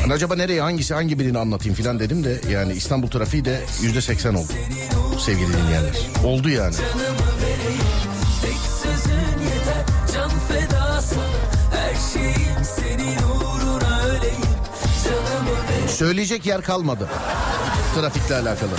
Yani 0.00 0.12
acaba 0.12 0.36
nereye 0.36 0.62
hangisi 0.62 0.94
hangi 0.94 1.18
birini 1.18 1.38
anlatayım 1.38 1.74
filan 1.74 1.98
dedim 2.00 2.24
de 2.24 2.40
yani 2.50 2.72
İstanbul 2.72 3.08
trafiği 3.08 3.44
de 3.44 3.60
yüzde 3.82 4.00
seksen 4.00 4.34
oldu 4.34 4.52
sevgili 5.18 5.48
dinleyenler. 5.52 5.96
Oldu 6.24 6.48
yani. 6.48 6.74
Söyleyecek 15.88 16.46
yer 16.46 16.62
kalmadı. 16.62 17.08
Trafikle 17.94 18.34
alakalı. 18.34 18.70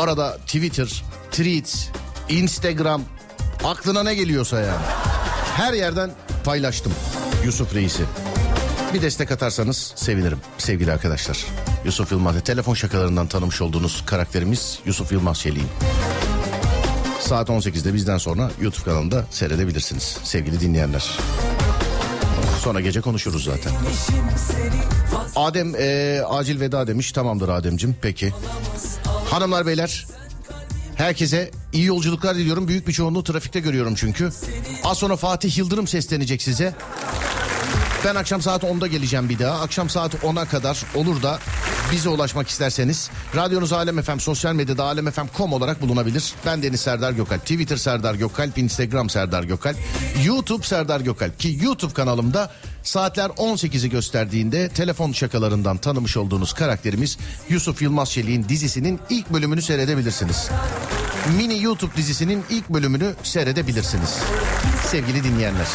Arada 0.00 0.36
Twitter, 0.36 1.04
Tweets, 1.30 1.86
Instagram 2.28 3.02
aklına 3.64 4.02
ne 4.02 4.14
geliyorsa 4.14 4.60
yani. 4.60 4.86
Her 5.56 5.72
yerden 5.72 6.10
paylaştım 6.44 6.92
Yusuf 7.44 7.74
Reis'i. 7.74 8.02
Bir 8.94 9.02
destek 9.02 9.32
atarsanız 9.32 9.92
sevinirim 9.96 10.38
sevgili 10.58 10.92
arkadaşlar. 10.92 11.46
Yusuf 11.84 12.12
Yılmaz 12.12 12.44
telefon 12.44 12.74
şakalarından 12.74 13.26
tanımış 13.26 13.62
olduğunuz 13.62 14.02
karakterimiz 14.06 14.78
Yusuf 14.86 15.12
Yılmaz 15.12 15.40
Çelik'in. 15.40 15.68
Saat 17.20 17.48
18'de 17.48 17.94
bizden 17.94 18.18
sonra 18.18 18.50
YouTube 18.60 18.84
kanalında 18.84 19.24
seyredebilirsiniz 19.30 20.18
sevgili 20.24 20.60
dinleyenler. 20.60 21.10
Sonra 22.60 22.80
gece 22.80 23.00
konuşuruz 23.00 23.44
zaten. 23.44 23.72
Adem 25.36 25.74
eee, 25.74 26.20
acil 26.20 26.60
veda 26.60 26.86
demiş. 26.86 27.12
Tamamdır 27.12 27.48
Ademcim 27.48 27.96
peki. 28.02 28.32
Hanımlar 29.30 29.66
beyler 29.66 30.06
herkese 30.96 31.50
iyi 31.72 31.84
yolculuklar 31.84 32.36
diliyorum. 32.36 32.68
Büyük 32.68 32.88
bir 32.88 32.92
çoğunluğu 32.92 33.24
trafikte 33.24 33.60
görüyorum 33.60 33.94
çünkü. 33.94 34.30
Az 34.84 34.98
sonra 34.98 35.16
Fatih 35.16 35.58
Yıldırım 35.58 35.86
seslenecek 35.86 36.42
size. 36.42 36.74
Ben 38.04 38.14
akşam 38.14 38.42
saat 38.42 38.62
10'da 38.62 38.86
geleceğim 38.86 39.28
bir 39.28 39.38
daha. 39.38 39.60
Akşam 39.60 39.88
saat 39.88 40.14
10'a 40.14 40.44
kadar 40.44 40.84
olur 40.94 41.22
da 41.22 41.38
bize 41.92 42.08
ulaşmak 42.08 42.48
isterseniz 42.48 43.10
radyonuz 43.36 43.72
Alem 43.72 44.02
FM 44.02 44.18
sosyal 44.18 44.54
medyada 44.54 44.84
alemfm.com 44.84 45.52
olarak 45.52 45.82
bulunabilir. 45.82 46.32
Ben 46.46 46.62
Deniz 46.62 46.80
Serdar 46.80 47.12
Gökalp. 47.12 47.40
Twitter 47.40 47.76
Serdar 47.76 48.14
Gökalp, 48.14 48.58
Instagram 48.58 49.10
Serdar 49.10 49.44
Gökalp, 49.44 49.76
YouTube 50.24 50.66
Serdar 50.66 51.00
Gökalp 51.00 51.38
ki 51.38 51.58
YouTube 51.62 51.92
kanalımda 51.92 52.50
saatler 52.82 53.28
18'i 53.28 53.90
gösterdiğinde 53.90 54.68
telefon 54.68 55.12
şakalarından 55.12 55.76
tanımış 55.76 56.16
olduğunuz 56.16 56.52
karakterimiz 56.52 57.18
Yusuf 57.48 57.82
Yılmaz 57.82 58.10
Çelik'in 58.10 58.48
dizisinin 58.48 59.00
ilk 59.10 59.30
bölümünü 59.30 59.62
seyredebilirsiniz. 59.62 60.48
Mini 61.36 61.62
YouTube 61.62 61.96
dizisinin 61.96 62.44
ilk 62.50 62.68
bölümünü 62.68 63.14
seyredebilirsiniz. 63.22 64.18
Sevgili 64.86 65.24
dinleyenler. 65.24 65.66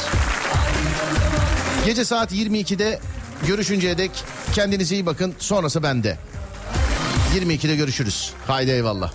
Gece 1.86 2.06
saat 2.06 2.32
22'de 2.32 2.99
görüşünceye 3.48 3.98
dek 3.98 4.11
kendinize 4.53 4.95
iyi 4.95 5.06
bakın. 5.06 5.36
Sonrası 5.40 5.84
bende. 5.84 6.18
22'de 7.36 7.76
görüşürüz. 7.76 8.34
Haydi 8.48 8.72
eyvallah. 8.72 9.11